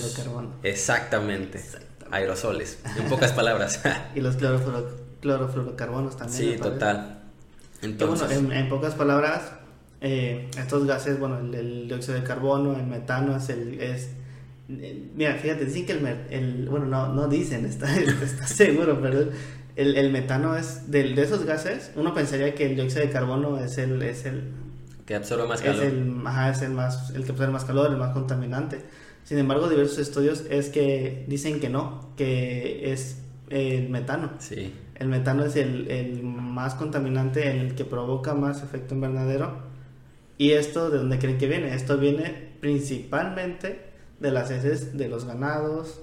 Exactamente. 0.62 1.58
Exactamente. 1.58 1.60
Aerosoles, 2.10 2.80
en 2.96 3.08
pocas 3.08 3.32
palabras. 3.32 3.80
y 4.14 4.20
los 4.20 4.36
clorofluoro, 4.36 4.90
clorofluorocarbonos 5.20 6.16
también. 6.16 6.54
Sí, 6.54 6.58
total. 6.60 7.22
Entonces, 7.82 8.28
bueno, 8.28 8.52
en, 8.52 8.64
en, 8.64 8.68
pocas 8.68 8.94
palabras, 8.94 9.52
eh, 10.00 10.50
estos 10.58 10.86
gases, 10.86 11.18
bueno, 11.18 11.38
el, 11.38 11.54
el, 11.54 11.88
dióxido 11.88 12.14
de 12.14 12.24
carbono, 12.24 12.76
el 12.76 12.86
metano 12.86 13.36
es 13.36 13.48
el... 13.48 13.80
Es, 13.80 14.10
mira, 14.68 15.34
fíjate, 15.34 15.64
dicen 15.64 15.86
que 15.86 15.92
el, 15.92 16.06
el 16.30 16.68
bueno, 16.68 16.86
no, 16.86 17.12
no 17.12 17.28
dicen, 17.28 17.64
está, 17.66 17.94
está 17.96 18.46
seguro, 18.46 19.00
pero 19.00 19.30
el, 19.76 19.96
el 19.96 20.10
metano 20.10 20.56
es, 20.56 20.90
de, 20.90 21.14
de, 21.14 21.22
esos 21.22 21.44
gases, 21.44 21.92
uno 21.96 22.12
pensaría 22.12 22.54
que 22.54 22.66
el 22.66 22.74
dióxido 22.74 23.02
de 23.02 23.10
carbono 23.10 23.58
es 23.58 23.78
el, 23.78 24.02
es 24.02 24.26
el 24.26 24.52
que 25.10 25.16
absorbe 25.16 25.48
más 25.48 25.60
calor. 25.60 25.82
Es 25.82 25.92
el, 25.92 26.22
ajá, 26.24 26.50
es 26.50 26.62
el, 26.62 26.70
más, 26.70 27.10
el 27.10 27.24
que 27.24 27.32
absorbe 27.32 27.52
más 27.52 27.64
calor, 27.64 27.90
el 27.90 27.96
más 27.96 28.12
contaminante. 28.12 28.80
Sin 29.24 29.38
embargo, 29.38 29.68
diversos 29.68 29.98
estudios 29.98 30.44
es 30.48 30.68
que 30.68 31.24
dicen 31.26 31.58
que 31.58 31.68
no, 31.68 32.12
que 32.16 32.92
es 32.92 33.20
el 33.48 33.88
metano. 33.88 34.30
Sí. 34.38 34.72
El 34.94 35.08
metano 35.08 35.44
es 35.44 35.56
el, 35.56 35.90
el 35.90 36.22
más 36.22 36.76
contaminante, 36.76 37.60
el 37.60 37.74
que 37.74 37.84
provoca 37.84 38.34
más 38.34 38.62
efecto 38.62 38.94
invernadero. 38.94 39.58
¿Y 40.38 40.52
esto 40.52 40.90
de 40.90 40.98
dónde 40.98 41.18
creen 41.18 41.38
que 41.38 41.48
viene? 41.48 41.74
Esto 41.74 41.98
viene 41.98 42.52
principalmente 42.60 43.90
de 44.20 44.30
las 44.30 44.52
heces 44.52 44.96
de 44.96 45.08
los 45.08 45.24
ganados 45.24 46.02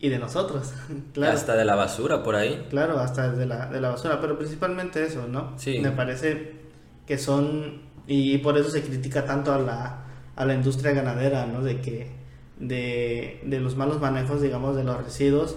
y 0.00 0.08
de 0.08 0.18
nosotros. 0.18 0.72
claro. 1.14 1.34
Hasta 1.34 1.54
de 1.54 1.64
la 1.64 1.76
basura 1.76 2.24
por 2.24 2.34
ahí. 2.34 2.66
Claro, 2.68 2.98
hasta 2.98 3.30
de 3.30 3.46
la, 3.46 3.66
de 3.66 3.80
la 3.80 3.90
basura, 3.90 4.20
pero 4.20 4.36
principalmente 4.36 5.04
eso, 5.04 5.28
¿no? 5.28 5.56
Sí. 5.56 5.78
Me 5.78 5.92
parece 5.92 6.64
que 7.06 7.16
son 7.16 7.93
y 8.06 8.38
por 8.38 8.58
eso 8.58 8.70
se 8.70 8.82
critica 8.82 9.24
tanto 9.24 9.52
a 9.52 9.58
la, 9.58 10.04
a 10.36 10.44
la 10.44 10.54
industria 10.54 10.92
ganadera, 10.92 11.46
¿no? 11.46 11.62
De 11.62 11.80
que 11.80 12.10
de, 12.58 13.40
de 13.44 13.60
los 13.60 13.76
malos 13.76 14.00
manejos, 14.00 14.40
digamos, 14.40 14.76
de 14.76 14.84
los 14.84 15.02
residuos 15.02 15.56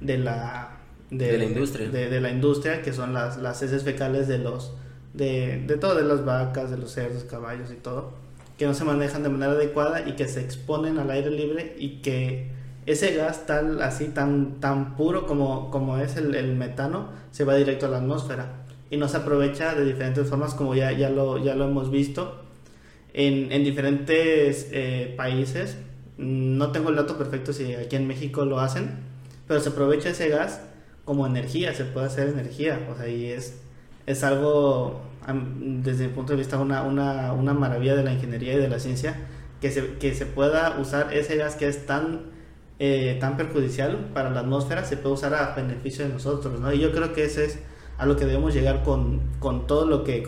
de 0.00 0.18
la, 0.18 0.78
de, 1.10 1.32
de 1.32 1.38
la 1.38 1.44
industria. 1.44 1.88
De, 1.88 2.10
de, 2.10 2.20
la 2.20 2.30
industria, 2.30 2.82
que 2.82 2.92
son 2.92 3.12
las, 3.12 3.38
las 3.38 3.62
heces 3.62 3.84
fecales 3.84 4.28
de 4.28 4.38
los 4.38 4.72
de, 5.12 5.62
de 5.66 5.76
todo, 5.76 5.94
de 5.94 6.02
las 6.02 6.24
vacas, 6.24 6.70
de 6.70 6.76
los 6.78 6.90
cerdos, 6.90 7.24
caballos 7.24 7.70
y 7.70 7.76
todo, 7.76 8.14
que 8.58 8.66
no 8.66 8.74
se 8.74 8.84
manejan 8.84 9.22
de 9.22 9.28
manera 9.28 9.52
adecuada 9.52 10.08
y 10.08 10.16
que 10.16 10.26
se 10.26 10.40
exponen 10.40 10.98
al 10.98 11.10
aire 11.10 11.30
libre 11.30 11.76
y 11.78 12.02
que 12.02 12.50
ese 12.86 13.14
gas 13.14 13.46
tal, 13.46 13.80
así 13.80 14.08
tan, 14.08 14.60
tan 14.60 14.96
puro 14.96 15.26
como, 15.26 15.70
como 15.70 15.98
es 15.98 16.16
el, 16.16 16.34
el 16.34 16.56
metano, 16.56 17.10
se 17.30 17.44
va 17.44 17.54
directo 17.54 17.86
a 17.86 17.90
la 17.90 17.98
atmósfera 17.98 18.63
y 18.90 18.96
no 18.96 19.08
se 19.08 19.16
aprovecha 19.16 19.74
de 19.74 19.84
diferentes 19.84 20.28
formas 20.28 20.54
como 20.54 20.74
ya, 20.74 20.92
ya, 20.92 21.10
lo, 21.10 21.42
ya 21.42 21.54
lo 21.54 21.64
hemos 21.64 21.90
visto 21.90 22.42
en, 23.12 23.50
en 23.52 23.64
diferentes 23.64 24.68
eh, 24.72 25.14
países. 25.16 25.78
No 26.16 26.70
tengo 26.70 26.90
el 26.90 26.96
dato 26.96 27.18
perfecto 27.18 27.52
si 27.52 27.74
aquí 27.74 27.96
en 27.96 28.06
México 28.06 28.44
lo 28.44 28.60
hacen, 28.60 28.90
pero 29.48 29.60
se 29.60 29.70
aprovecha 29.70 30.10
ese 30.10 30.28
gas 30.28 30.60
como 31.04 31.26
energía, 31.26 31.74
se 31.74 31.84
puede 31.84 32.06
hacer 32.06 32.28
energía, 32.28 32.80
o 32.90 32.96
sea, 32.96 33.08
y 33.08 33.26
es, 33.26 33.60
es 34.06 34.24
algo, 34.24 35.02
desde 35.26 36.06
mi 36.08 36.14
punto 36.14 36.32
de 36.32 36.38
vista, 36.38 36.58
una, 36.58 36.82
una, 36.82 37.32
una 37.32 37.52
maravilla 37.52 37.94
de 37.94 38.04
la 38.04 38.12
ingeniería 38.12 38.54
y 38.54 38.56
de 38.56 38.68
la 38.68 38.78
ciencia, 38.78 39.16
que 39.60 39.70
se, 39.70 39.94
que 39.98 40.14
se 40.14 40.24
pueda 40.24 40.78
usar 40.78 41.12
ese 41.12 41.36
gas 41.36 41.56
que 41.56 41.68
es 41.68 41.84
tan, 41.84 42.22
eh, 42.78 43.18
tan 43.20 43.36
perjudicial 43.36 44.10
para 44.14 44.30
la 44.30 44.40
atmósfera, 44.40 44.84
se 44.84 44.96
puede 44.96 45.14
usar 45.14 45.34
a 45.34 45.54
beneficio 45.54 46.06
de 46.06 46.12
nosotros, 46.12 46.58
¿no? 46.60 46.72
Y 46.72 46.78
yo 46.78 46.92
creo 46.92 47.12
que 47.12 47.24
ese 47.24 47.46
es 47.46 47.58
a 47.98 48.06
lo 48.06 48.16
que 48.16 48.26
debemos 48.26 48.54
llegar 48.54 48.82
con, 48.82 49.20
con 49.38 49.66
todo 49.66 49.86
lo 49.86 50.04
que 50.04 50.26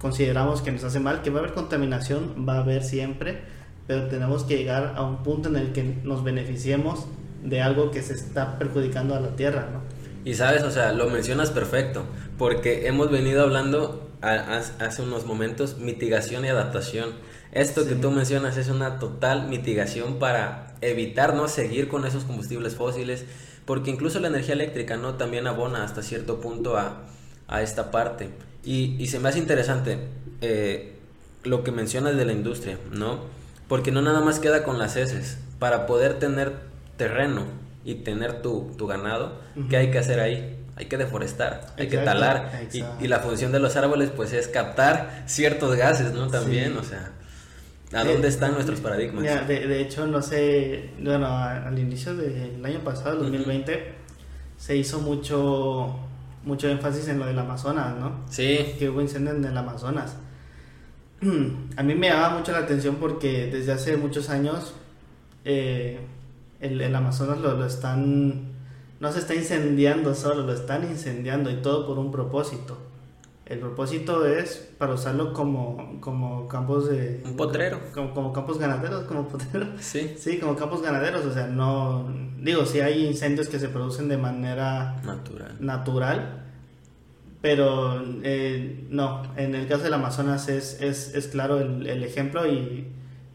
consideramos 0.00 0.62
que 0.62 0.72
nos 0.72 0.84
hace 0.84 1.00
mal, 1.00 1.22
que 1.22 1.30
va 1.30 1.38
a 1.38 1.42
haber 1.42 1.54
contaminación, 1.54 2.46
va 2.48 2.56
a 2.56 2.58
haber 2.58 2.82
siempre, 2.82 3.40
pero 3.86 4.08
tenemos 4.08 4.44
que 4.44 4.56
llegar 4.56 4.94
a 4.96 5.02
un 5.02 5.22
punto 5.22 5.48
en 5.48 5.56
el 5.56 5.72
que 5.72 5.82
nos 6.04 6.24
beneficiemos 6.24 7.06
de 7.42 7.60
algo 7.60 7.90
que 7.90 8.02
se 8.02 8.14
está 8.14 8.58
perjudicando 8.58 9.14
a 9.14 9.20
la 9.20 9.36
tierra, 9.36 9.68
¿no? 9.72 9.80
Y 10.24 10.34
sabes, 10.34 10.62
o 10.62 10.70
sea, 10.70 10.92
lo 10.92 11.10
mencionas 11.10 11.50
perfecto, 11.50 12.04
porque 12.38 12.86
hemos 12.86 13.10
venido 13.10 13.42
hablando 13.42 14.08
hace 14.20 15.02
unos 15.02 15.26
momentos 15.26 15.78
mitigación 15.78 16.44
y 16.44 16.48
adaptación. 16.48 17.10
Esto 17.50 17.86
que 17.86 17.96
tú 17.96 18.12
mencionas 18.12 18.56
es 18.56 18.68
una 18.68 19.00
total 19.00 19.48
mitigación 19.48 20.20
para 20.20 20.74
evitar 20.80 21.34
no 21.34 21.48
seguir 21.48 21.88
con 21.88 22.06
esos 22.06 22.24
combustibles 22.24 22.76
fósiles, 22.76 23.24
porque 23.72 23.90
incluso 23.90 24.20
la 24.20 24.28
energía 24.28 24.52
eléctrica 24.52 24.98
no 24.98 25.14
también 25.14 25.46
abona 25.46 25.82
hasta 25.82 26.02
cierto 26.02 26.42
punto 26.42 26.76
a, 26.76 27.04
a 27.48 27.62
esta 27.62 27.90
parte. 27.90 28.28
Y, 28.62 29.02
y, 29.02 29.06
se 29.06 29.18
me 29.18 29.30
hace 29.30 29.38
interesante 29.38 29.96
eh, 30.42 30.92
lo 31.42 31.64
que 31.64 31.72
mencionas 31.72 32.14
de 32.18 32.26
la 32.26 32.34
industria, 32.34 32.76
¿no? 32.90 33.20
Porque 33.68 33.90
no 33.90 34.02
nada 34.02 34.20
más 34.20 34.40
queda 34.40 34.62
con 34.62 34.78
las 34.78 34.96
heces. 34.96 35.38
Para 35.58 35.86
poder 35.86 36.18
tener 36.18 36.52
terreno 36.98 37.46
y 37.82 37.94
tener 37.94 38.42
tu, 38.42 38.74
tu 38.76 38.86
ganado, 38.86 39.40
¿qué 39.70 39.78
hay 39.78 39.90
que 39.90 40.00
hacer 40.00 40.20
ahí? 40.20 40.54
Hay 40.76 40.84
que 40.84 40.98
deforestar, 40.98 41.68
hay 41.78 41.88
que 41.88 41.96
talar. 41.96 42.68
Y, 42.74 42.84
y, 43.02 43.08
la 43.08 43.20
función 43.20 43.52
de 43.52 43.58
los 43.58 43.74
árboles, 43.76 44.10
pues, 44.14 44.34
es 44.34 44.48
captar 44.48 45.24
ciertos 45.24 45.76
gases, 45.76 46.12
¿no? 46.12 46.28
También, 46.28 46.76
o 46.76 46.84
sea 46.84 47.12
¿A 47.92 48.04
dónde 48.04 48.28
están 48.28 48.52
nuestros 48.54 48.80
paradigmas? 48.80 49.22
de, 49.46 49.66
de, 49.66 49.80
hecho, 49.80 50.06
no 50.06 50.22
sé, 50.22 50.90
bueno, 51.00 51.26
al 51.26 51.78
inicio 51.78 52.14
del 52.16 52.64
año 52.64 52.80
pasado, 52.80 53.12
el 53.12 53.18
2020, 53.32 53.94
se 54.56 54.76
hizo 54.76 55.00
mucho 55.00 55.98
mucho 56.44 56.68
énfasis 56.68 57.08
en 57.08 57.18
lo 57.18 57.26
del 57.26 57.38
Amazonas, 57.38 57.96
¿no? 57.96 58.24
Sí. 58.28 58.74
Que 58.78 58.88
hubo 58.88 59.00
incendios 59.00 59.36
en 59.36 59.44
el 59.44 59.56
Amazonas. 59.56 60.16
A 61.76 61.82
mí 61.82 61.94
me 61.94 62.08
llama 62.08 62.38
mucho 62.38 62.52
la 62.52 62.58
atención 62.58 62.96
porque 62.96 63.46
desde 63.46 63.72
hace 63.72 63.96
muchos 63.96 64.28
años 64.28 64.74
eh, 65.44 66.00
el, 66.60 66.80
el, 66.80 66.94
Amazonas 66.94 67.38
lo, 67.38 67.56
lo 67.56 67.66
están, 67.66 68.52
no 69.00 69.12
se 69.12 69.20
está 69.20 69.34
incendiando 69.34 70.14
solo, 70.14 70.42
lo 70.42 70.52
están 70.52 70.84
incendiando 70.84 71.50
y 71.50 71.56
todo 71.56 71.86
por 71.86 71.98
un 71.98 72.10
propósito. 72.10 72.76
El 73.44 73.58
propósito 73.58 74.24
es 74.24 74.70
para 74.78 74.94
usarlo 74.94 75.32
como, 75.32 76.00
como 76.00 76.46
campos 76.46 76.88
de... 76.88 77.22
Un 77.24 77.36
potrero. 77.36 77.80
Como, 77.92 78.14
como 78.14 78.32
campos 78.32 78.58
ganaderos, 78.58 79.04
como 79.04 79.28
potreros. 79.28 79.68
Sí. 79.80 80.14
Sí, 80.16 80.38
como 80.38 80.54
campos 80.54 80.80
ganaderos. 80.80 81.24
O 81.26 81.32
sea, 81.32 81.48
no... 81.48 82.08
Digo, 82.38 82.64
sí 82.66 82.80
hay 82.80 83.04
incendios 83.04 83.48
que 83.48 83.58
se 83.58 83.68
producen 83.68 84.08
de 84.08 84.16
manera... 84.16 85.00
Natural. 85.04 85.56
Natural. 85.58 86.44
Pero 87.40 88.00
eh, 88.22 88.86
no, 88.88 89.22
en 89.36 89.56
el 89.56 89.66
caso 89.66 89.82
del 89.82 89.94
Amazonas 89.94 90.48
es, 90.48 90.80
es, 90.80 91.12
es 91.14 91.26
claro 91.26 91.60
el, 91.60 91.88
el 91.88 92.04
ejemplo 92.04 92.46
y, 92.46 92.86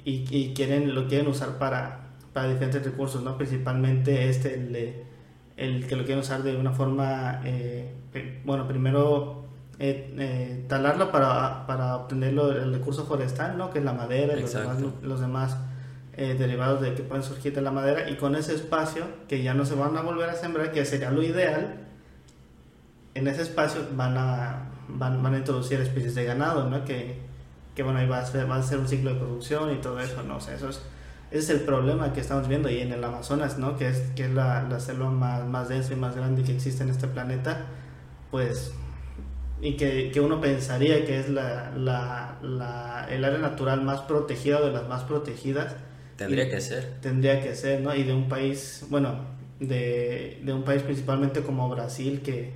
y, 0.06 0.26
y, 0.30 0.54
quieren, 0.54 0.96
lo 0.96 1.10
quieren 1.10 1.28
usar 1.28 1.58
para, 1.58 2.12
para 2.32 2.48
diferentes 2.48 2.86
recursos, 2.86 3.22
¿no? 3.22 3.36
Principalmente 3.36 4.30
este, 4.30 4.54
el, 4.54 5.04
el 5.58 5.88
que 5.88 5.98
lo 5.98 6.06
quieren 6.06 6.20
usar 6.20 6.44
de 6.44 6.56
una 6.56 6.72
forma... 6.72 7.42
Eh, 7.44 7.94
bueno, 8.46 8.66
primero 8.66 9.47
eh, 9.80 10.14
eh, 10.18 10.66
talarlo 10.68 11.12
para, 11.12 11.68
para 11.68 11.96
obtener 11.98 12.34
el 12.34 12.74
recurso 12.74 13.06
forestal, 13.06 13.58
¿no? 13.58 13.70
que 13.70 13.80
es 13.80 13.86
la 13.86 13.94
madera 13.94 14.36
y 14.36 14.42
los 14.42 14.54
demás, 14.54 14.78
los 15.04 15.20
demás 15.20 15.58
eh, 16.14 16.36
derivados 16.38 16.82
de 16.82 16.96
que 16.96 17.04
pueden 17.04 17.24
surgir 17.24 17.54
de 17.54 17.62
la 17.62 17.70
madera, 17.70 18.10
y 18.10 18.16
con 18.16 18.36
ese 18.36 18.56
espacio 18.56 19.06
que 19.28 19.44
ya 19.44 19.54
no 19.54 19.66
se 19.66 19.76
van 19.76 19.96
a 19.96 20.02
volver 20.02 20.30
a 20.30 20.34
sembrar, 20.34 20.72
que 20.72 20.84
sería 20.84 21.12
lo 21.12 21.22
ideal, 21.22 21.76
en 23.14 23.28
ese 23.28 23.44
espacio 23.44 23.82
van 23.96 24.18
a, 24.18 24.70
van, 24.88 25.22
van 25.22 25.36
a 25.36 25.38
introducir 25.38 25.80
especies 25.80 26.16
de 26.16 26.24
ganado, 26.24 26.68
¿no? 26.68 26.84
que, 26.84 27.20
que 27.76 27.84
bueno, 27.84 28.00
ahí 28.00 28.08
va 28.08 28.18
a, 28.18 28.26
ser, 28.26 28.50
va 28.50 28.56
a 28.56 28.64
ser 28.64 28.80
un 28.80 28.88
ciclo 28.88 29.14
de 29.14 29.20
producción 29.20 29.72
y 29.72 29.78
todo 29.78 30.00
eso, 30.00 30.24
¿no? 30.24 30.38
O 30.38 30.40
sea, 30.40 30.56
eso 30.56 30.70
es, 30.70 30.82
ese 31.30 31.40
es 31.54 31.60
el 31.60 31.66
problema 31.66 32.14
que 32.14 32.22
estamos 32.22 32.48
viendo 32.48 32.68
y 32.68 32.80
en 32.80 32.92
el 32.94 33.04
Amazonas, 33.04 33.60
¿no? 33.60 33.78
que 33.78 33.90
es, 33.90 34.00
que 34.16 34.26
es 34.26 34.32
la, 34.32 34.64
la 34.64 34.80
selva 34.80 35.12
más, 35.12 35.46
más 35.46 35.70
densa 35.70 35.94
y 35.94 35.98
más 35.98 36.16
grande 36.16 36.42
que 36.44 36.56
existe 36.56 36.84
en 36.84 36.90
este 36.90 37.08
planeta, 37.08 37.66
pues 38.32 38.74
y 39.62 39.76
que, 39.76 40.12
que, 40.12 40.22
uno 40.22 40.40
pensaría 40.40 41.06
que 41.06 41.20
es 41.20 41.30
la, 41.30 41.72
la, 41.76 42.38
la, 42.42 43.08
el 43.10 43.24
área 43.24 43.40
natural 43.40 43.82
más 43.82 44.02
protegida 44.02 44.60
o 44.60 44.66
de 44.66 44.72
las 44.72 44.88
más 44.88 45.04
protegidas. 45.04 45.76
Tendría 46.16 46.50
que 46.50 46.62
ser. 46.62 47.00
Tendría 47.02 47.42
que 47.42 47.56
ser, 47.56 47.82
¿no? 47.82 47.96
Y 47.96 48.04
de 48.04 48.14
un 48.14 48.30
país, 48.30 48.86
bueno, 48.90 49.26
de, 49.60 50.42
de 50.44 50.54
un 50.54 50.64
país 50.64 50.84
principalmente 50.84 51.42
como 51.42 51.70
Brasil, 51.70 52.22
que, 52.22 52.54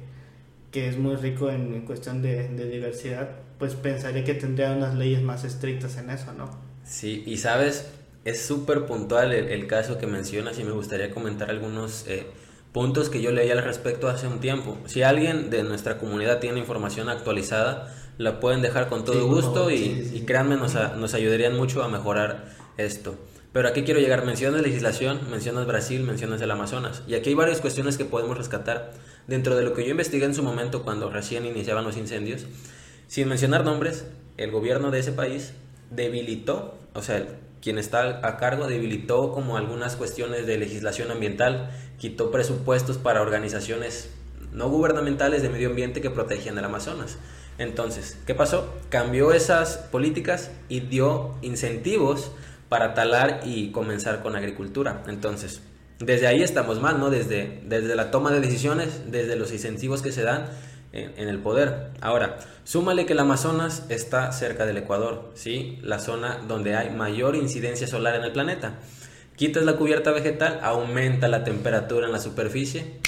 que 0.72 0.88
es 0.88 0.98
muy 0.98 1.16
rico 1.16 1.50
en, 1.50 1.74
en 1.74 1.86
cuestión 1.86 2.22
de, 2.22 2.50
de, 2.50 2.70
diversidad, 2.70 3.30
pues 3.58 3.74
pensaría 3.76 4.24
que 4.24 4.34
tendría 4.36 4.72
unas 4.72 4.96
leyes 4.96 5.22
más 5.22 5.44
estrictas 5.44 5.98
en 5.98 6.10
eso, 6.10 6.34
¿no? 6.34 6.50
Sí, 6.84 7.24
y 7.26 7.38
sabes, 7.38 7.92
es 8.26 8.42
súper 8.42 8.86
puntual 8.86 9.34
el, 9.34 9.50
el, 9.50 9.68
caso 9.68 9.98
que 9.98 10.08
mencionas 10.08 10.60
y 10.60 10.64
me 10.64 10.72
gustaría 10.72 11.12
comentar 11.12 11.50
algunos... 11.50 12.06
Eh, 12.08 12.26
puntos 12.72 13.10
que 13.10 13.22
yo 13.22 13.32
leí 13.32 13.50
al 13.50 13.64
respecto 13.64 14.08
hace 14.08 14.28
un 14.28 14.40
tiempo. 14.40 14.78
Si 14.86 15.04
alguien 15.04 15.50
de 15.50 15.64
nuestra 15.64 15.98
comunidad 15.98 16.40
tiene 16.40 16.60
información 16.60 17.10
actualizada, 17.10 17.94
la 18.18 18.40
pueden 18.40 18.62
dejar 18.62 18.88
con 18.88 19.04
todo 19.04 19.22
sí, 19.22 19.28
gusto 19.28 19.72
y, 19.72 19.78
sí, 19.78 20.06
sí. 20.10 20.18
y, 20.18 20.22
créanme, 20.22 20.56
nos, 20.56 20.76
a, 20.76 20.96
nos, 20.96 21.14
ayudarían 21.14 21.58
mucho 21.58 21.84
a 21.84 21.90
mejorar 21.90 22.46
esto. 22.78 23.16
Pero 23.52 23.68
aquí 23.68 23.84
quiero 23.84 24.00
llegar, 24.00 24.26
mencionas 24.26 24.62
legislación, 24.62 25.20
mencionas 25.30 25.68
Brasil, 25.68 26.04
mencionas 26.04 26.42
el 26.42 26.52
Amazonas. 26.52 27.04
Y 27.08 27.16
aquí 27.16 27.30
hay 27.30 27.36
varias 27.36 27.60
cuestiones 27.60 27.98
que 27.98 28.06
podemos 28.06 28.38
rescatar. 28.38 28.94
Dentro 29.28 29.56
de 29.56 29.64
lo 29.64 29.74
que 29.74 29.84
yo 29.84 29.92
investigué 29.92 30.26
en 30.26 30.34
su 30.34 30.44
momento 30.44 30.84
cuando 30.84 31.10
recién 31.10 31.46
iniciaban 31.46 31.84
los 31.84 31.98
incendios, 31.98 32.46
sin 33.08 33.28
mencionar 33.28 33.66
nombres, 33.66 34.06
el 34.38 34.52
gobierno 34.52 34.90
de 34.90 35.00
ese 35.00 35.12
país 35.12 35.54
debilitó, 35.90 36.78
o 36.94 37.02
sea, 37.02 37.28
quien 37.62 37.78
está 37.78 38.26
a 38.26 38.38
cargo 38.38 38.68
debilitó 38.68 39.32
como 39.32 39.58
algunas 39.58 39.96
cuestiones 39.96 40.48
de 40.48 40.58
legislación 40.58 41.12
ambiental, 41.12 41.70
quitó 42.02 42.32
presupuestos 42.32 42.98
para 42.98 43.22
organizaciones 43.22 44.10
no 44.52 44.70
gubernamentales 44.70 45.44
de 45.44 45.50
medio 45.50 45.70
ambiente 45.70 46.02
que 46.02 46.10
protegían 46.10 46.58
el 46.58 46.66
Amazonas. 46.66 47.20
Entonces, 47.60 48.18
¿qué 48.26 48.34
pasó? 48.34 48.74
Cambió 48.90 49.34
esas 49.34 49.78
políticas 49.78 50.50
y 50.68 50.80
dio 50.80 51.36
incentivos 51.44 52.32
para 52.70 52.96
talar 52.96 53.42
y 53.46 53.72
comenzar 53.72 54.24
con 54.24 54.36
agricultura. 54.36 55.04
Entonces, 55.06 55.62
desde 56.00 56.26
ahí 56.26 56.42
estamos 56.42 56.82
mal, 56.82 57.00
¿no? 57.00 57.12
Desde, 57.12 57.62
desde 57.68 57.96
la 57.96 58.10
toma 58.10 58.32
de 58.32 58.40
decisiones, 58.40 59.12
desde 59.12 59.36
los 59.36 59.52
incentivos 59.52 60.02
que 60.02 60.12
se 60.12 60.24
dan 60.24 60.48
en, 60.94 61.14
en, 61.18 61.28
el 61.30 61.38
poder. 61.38 61.92
Ahora, 62.02 62.40
súmale 62.64 63.06
que 63.06 63.14
el 63.14 63.20
Amazonas 63.20 63.84
está 63.90 64.32
cerca 64.32 64.66
del 64.66 64.78
Ecuador, 64.78 65.30
¿sí? 65.36 65.78
La 65.84 66.00
zona 66.00 66.40
donde 66.48 66.76
hay 66.76 66.90
mayor 66.90 67.36
incidencia 67.36 67.86
solar 67.86 68.16
en 68.16 68.24
el 68.24 68.32
planeta. 68.32 68.80
Quitas 69.42 69.64
la 69.64 69.76
cubierta 69.76 70.12
vegetal, 70.12 70.60
aumenta 70.62 71.28
la 71.28 71.44
temperatura 71.44 72.06
en 72.06 72.12
la 72.12 72.20
superficie, 72.20 73.00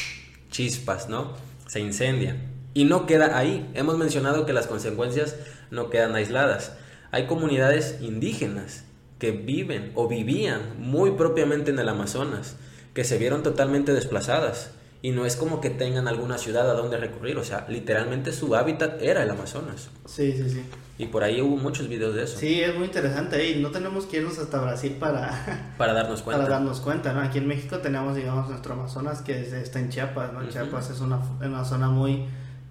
chispas, 0.50 1.08
¿no? 1.08 1.34
Se 1.68 1.80
incendia. 1.80 2.38
Y 2.74 2.86
no 2.86 3.06
queda 3.06 3.38
ahí. 3.38 3.70
Hemos 3.76 4.00
mencionado 4.00 4.48
que 4.48 4.52
las 4.52 4.66
consecuencias 4.66 5.36
no 5.70 5.92
quedan 5.92 6.16
aisladas. 6.16 6.76
Hay 7.12 7.28
comunidades 7.28 8.00
indígenas 8.02 8.84
que 9.20 9.30
viven 9.30 9.92
o 9.94 10.08
vivían 10.08 10.74
muy 10.80 11.12
propiamente 11.12 11.70
en 11.70 11.78
el 11.78 11.88
Amazonas, 11.88 12.56
que 12.96 13.04
se 13.04 13.20
vieron 13.20 13.44
totalmente 13.44 13.94
desplazadas 13.94 14.72
y 15.04 15.12
no 15.12 15.26
es 15.26 15.36
como 15.36 15.60
que 15.60 15.70
tengan 15.70 16.08
alguna 16.08 16.38
ciudad 16.38 16.72
a 16.72 16.76
donde 16.76 16.96
recurrir, 16.96 17.38
o 17.38 17.44
sea, 17.44 17.66
literalmente 17.68 18.32
su 18.32 18.56
hábitat 18.56 19.02
era 19.02 19.22
el 19.22 19.30
Amazonas. 19.30 19.90
Sí, 20.06 20.32
sí, 20.32 20.50
sí. 20.50 20.64
Y 20.98 21.08
por 21.08 21.26
ahí 21.26 21.42
hubo 21.42 21.58
muchos 21.58 21.90
videos 21.90 22.16
de 22.16 22.24
eso. 22.24 22.38
Sí, 22.38 22.62
es 22.62 22.74
muy 22.74 22.86
interesante 22.86 23.50
y 23.50 23.62
no 23.62 23.72
tenemos 23.72 24.06
que 24.06 24.18
irnos 24.18 24.40
hasta 24.40 24.62
Brasil 24.62 24.96
para, 24.98 25.74
para 25.78 25.92
darnos 25.92 26.22
cuenta. 26.22 26.42
Para 26.44 26.56
darnos 26.56 26.80
cuenta, 26.80 27.12
¿no? 27.12 27.20
Aquí 27.20 27.40
en 27.40 27.48
México 27.48 27.80
tenemos, 27.80 28.16
digamos, 28.16 28.48
nuestro 28.48 28.76
Amazonas 28.76 29.22
que 29.22 29.42
está 29.42 29.80
en 29.80 29.90
Chiapas, 29.90 30.32
¿no? 30.32 30.40
Uh 30.40 30.44
-huh. 30.44 30.50
Chiapas 30.50 30.90
es 30.90 31.02
una, 31.02 31.20
una 31.46 31.66
zona 31.66 31.90
muy, 31.90 32.24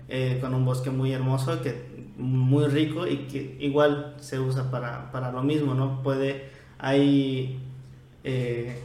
eh, 0.09 0.39
con 0.41 0.55
un 0.55 0.65
bosque 0.65 0.89
muy 0.89 1.13
hermoso, 1.13 1.61
que 1.61 2.15
muy 2.17 2.65
rico 2.65 3.07
y 3.07 3.27
que 3.27 3.59
igual 3.61 4.17
se 4.21 4.41
usa 4.41 4.71
para, 4.71 5.13
para 5.13 5.31
lo 5.33 5.43
mismo, 5.43 5.75
¿no? 5.75 6.03
Puede, 6.03 6.49
hay... 6.79 7.61
Eh, 8.25 8.81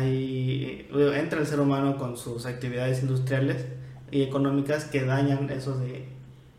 Eh, 0.00 0.88
entra 1.16 1.40
el 1.40 1.46
ser 1.46 1.60
humano 1.60 1.96
con 1.96 2.16
sus 2.16 2.46
actividades 2.46 3.02
industriales 3.02 3.66
y 4.10 4.22
económicas 4.22 4.86
que 4.86 5.04
dañan 5.04 5.48
eso 5.50 5.78
de 5.78 6.08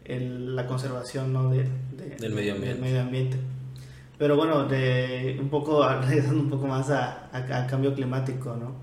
la 0.08 0.68
conservación 0.68 1.34
¿no? 1.34 1.50
de, 1.50 1.68
del, 2.20 2.34
medio 2.34 2.54
ambiente. 2.54 2.82
medio 2.82 3.02
ambiente. 3.02 3.38
Pero 4.18 4.38
bueno, 4.38 4.66
de 4.66 5.38
un 5.40 5.50
poco, 5.50 5.88
regresando 6.02 6.42
un 6.42 6.50
poco 6.50 6.68
más 6.68 6.90
a, 6.90 7.30
a, 7.34 7.68
cambio 7.68 7.94
climático, 7.94 8.56
¿no? 8.56 8.74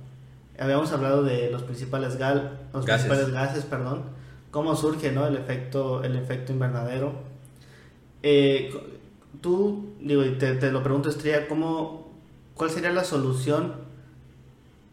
Habíamos 0.58 0.92
hablado 0.92 1.22
de 1.22 1.50
los 1.50 1.62
principales, 1.62 2.16
gal, 2.16 2.58
los 2.74 2.84
gases. 2.84 3.06
principales 3.06 3.32
gases, 3.32 3.64
perdón, 3.64 4.02
cómo 4.50 4.76
surge, 4.76 5.12
¿no? 5.12 5.26
El 5.26 5.36
efecto, 5.36 6.04
el 6.04 6.16
efecto 6.16 6.52
invernadero. 6.52 7.14
Eh, 8.22 8.70
tú, 9.40 9.94
digo, 10.00 10.24
y 10.24 10.32
te, 10.32 10.54
te, 10.54 10.70
lo 10.70 10.82
pregunto, 10.82 11.08
Estrella, 11.08 11.48
¿cómo, 11.48 12.12
¿cuál 12.54 12.70
sería 12.70 12.90
la 12.90 13.04
solución 13.04 13.91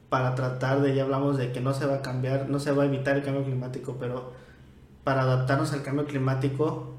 para 0.09 0.33
tratar 0.35 0.81
de, 0.81 0.95
ya 0.95 1.03
hablamos 1.03 1.37
de 1.37 1.51
que 1.51 1.61
no 1.61 1.73
se 1.73 1.85
va 1.85 1.95
a 1.95 2.01
cambiar, 2.01 2.49
no 2.49 2.59
se 2.59 2.71
va 2.71 2.83
a 2.83 2.85
evitar 2.87 3.15
el 3.15 3.23
cambio 3.23 3.43
climático, 3.43 3.97
pero 3.99 4.33
para 5.03 5.21
adaptarnos 5.21 5.71
al 5.71 5.83
cambio 5.83 6.05
climático, 6.05 6.95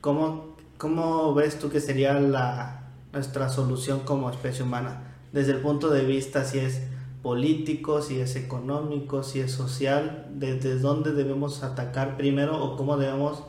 ¿cómo, 0.00 0.56
cómo 0.76 1.32
ves 1.32 1.58
tú 1.58 1.70
que 1.70 1.80
sería 1.80 2.14
la, 2.14 2.90
nuestra 3.12 3.48
solución 3.48 4.00
como 4.00 4.30
especie 4.30 4.64
humana? 4.64 5.14
Desde 5.32 5.52
el 5.52 5.58
punto 5.58 5.90
de 5.90 6.04
vista 6.04 6.44
si 6.44 6.58
es 6.58 6.82
político, 7.22 8.02
si 8.02 8.18
es 8.20 8.34
económico, 8.34 9.22
si 9.22 9.40
es 9.40 9.52
social, 9.52 10.26
desde 10.32 10.78
dónde 10.78 11.12
debemos 11.12 11.62
atacar 11.62 12.16
primero 12.16 12.62
o 12.62 12.76
cómo 12.76 12.96
debemos, 12.96 13.44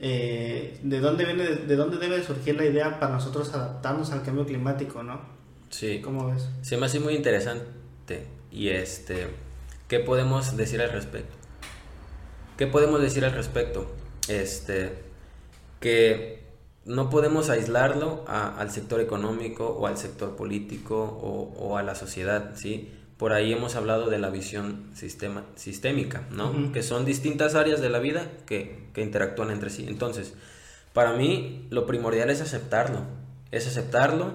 eh, 0.00 0.80
de 0.82 1.00
dónde 1.00 1.24
viene, 1.24 1.44
de 1.44 1.76
dónde 1.76 1.98
debe 1.98 2.22
surgir 2.24 2.56
la 2.56 2.64
idea 2.64 2.98
para 2.98 3.12
nosotros 3.12 3.54
adaptarnos 3.54 4.10
al 4.10 4.22
cambio 4.22 4.44
climático, 4.46 5.02
¿no? 5.02 5.20
Sí. 5.70 6.00
¿Cómo 6.00 6.26
ves? 6.26 6.48
Se 6.62 6.76
me 6.76 6.86
hace 6.86 7.00
muy 7.00 7.14
interesante 7.14 7.85
y 8.50 8.68
este, 8.68 9.28
¿qué 9.88 10.00
podemos 10.00 10.56
decir 10.56 10.80
al 10.80 10.90
respecto? 10.90 11.36
¿Qué 12.56 12.66
podemos 12.66 13.00
decir 13.00 13.24
al 13.24 13.32
respecto? 13.32 13.90
Este, 14.28 14.92
que 15.80 16.44
no 16.84 17.10
podemos 17.10 17.50
aislarlo 17.50 18.24
al 18.28 18.70
sector 18.70 19.00
económico 19.00 19.66
o 19.66 19.86
al 19.86 19.98
sector 19.98 20.36
político 20.36 20.96
o, 21.58 21.76
a 21.76 21.82
la 21.82 21.94
sociedad, 21.94 22.52
¿sí? 22.54 22.92
Por 23.18 23.32
ahí 23.32 23.52
hemos 23.52 23.76
hablado 23.76 24.08
de 24.10 24.18
la 24.18 24.30
visión 24.30 24.90
sistema, 24.94 25.44
sistémica, 25.56 26.26
¿no? 26.30 26.72
Que 26.72 26.82
son 26.82 27.04
distintas 27.04 27.54
áreas 27.54 27.80
de 27.80 27.88
la 27.90 27.98
vida 27.98 28.30
que, 28.46 28.88
que 28.92 29.02
interactúan 29.02 29.50
entre 29.50 29.70
sí. 29.70 29.86
Entonces, 29.88 30.34
para 30.92 31.12
mí 31.14 31.66
lo 31.70 31.86
primordial 31.86 32.30
es 32.30 32.40
aceptarlo, 32.40 33.00
es 33.50 33.66
aceptarlo, 33.66 34.34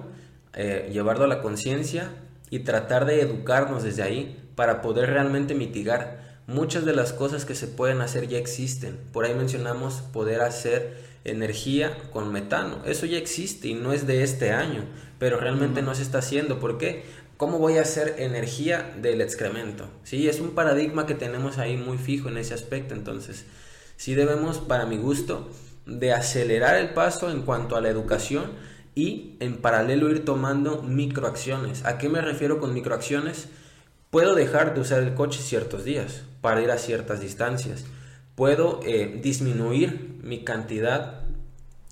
eh, 0.54 0.90
llevarlo 0.92 1.24
a 1.24 1.28
la 1.28 1.40
conciencia 1.40 2.12
y 2.52 2.58
tratar 2.60 3.06
de 3.06 3.22
educarnos 3.22 3.82
desde 3.82 4.02
ahí 4.02 4.38
para 4.56 4.82
poder 4.82 5.08
realmente 5.08 5.54
mitigar. 5.54 6.42
Muchas 6.46 6.84
de 6.84 6.94
las 6.94 7.14
cosas 7.14 7.46
que 7.46 7.54
se 7.54 7.66
pueden 7.66 8.02
hacer 8.02 8.28
ya 8.28 8.36
existen. 8.36 8.98
Por 9.10 9.24
ahí 9.24 9.34
mencionamos 9.34 10.02
poder 10.12 10.42
hacer 10.42 10.98
energía 11.24 11.96
con 12.12 12.30
metano. 12.30 12.82
Eso 12.84 13.06
ya 13.06 13.16
existe 13.16 13.68
y 13.68 13.74
no 13.74 13.94
es 13.94 14.06
de 14.06 14.22
este 14.22 14.50
año, 14.50 14.84
pero 15.18 15.40
realmente 15.40 15.80
no 15.80 15.94
se 15.94 16.02
está 16.02 16.18
haciendo. 16.18 16.60
¿Por 16.60 16.76
qué? 16.76 17.04
¿Cómo 17.38 17.58
voy 17.58 17.78
a 17.78 17.82
hacer 17.82 18.16
energía 18.18 18.96
del 19.00 19.22
excremento? 19.22 19.88
Sí, 20.02 20.28
es 20.28 20.38
un 20.38 20.50
paradigma 20.50 21.06
que 21.06 21.14
tenemos 21.14 21.56
ahí 21.56 21.78
muy 21.78 21.96
fijo 21.96 22.28
en 22.28 22.36
ese 22.36 22.52
aspecto. 22.52 22.92
Entonces, 22.92 23.46
sí 23.96 24.14
debemos, 24.14 24.58
para 24.58 24.84
mi 24.84 24.98
gusto, 24.98 25.48
de 25.86 26.12
acelerar 26.12 26.76
el 26.76 26.90
paso 26.90 27.30
en 27.30 27.44
cuanto 27.44 27.76
a 27.76 27.80
la 27.80 27.88
educación 27.88 28.44
y 28.94 29.36
en 29.40 29.56
paralelo 29.56 30.10
ir 30.10 30.24
tomando 30.24 30.82
microacciones. 30.82 31.84
¿A 31.84 31.98
qué 31.98 32.08
me 32.08 32.20
refiero 32.20 32.60
con 32.60 32.74
microacciones? 32.74 33.48
Puedo 34.10 34.34
dejar 34.34 34.74
de 34.74 34.80
usar 34.80 35.02
el 35.02 35.14
coche 35.14 35.40
ciertos 35.40 35.84
días 35.84 36.24
para 36.40 36.60
ir 36.60 36.70
a 36.70 36.78
ciertas 36.78 37.20
distancias. 37.20 37.86
Puedo 38.34 38.80
eh, 38.84 39.20
disminuir 39.22 40.18
mi 40.22 40.44
cantidad 40.44 41.22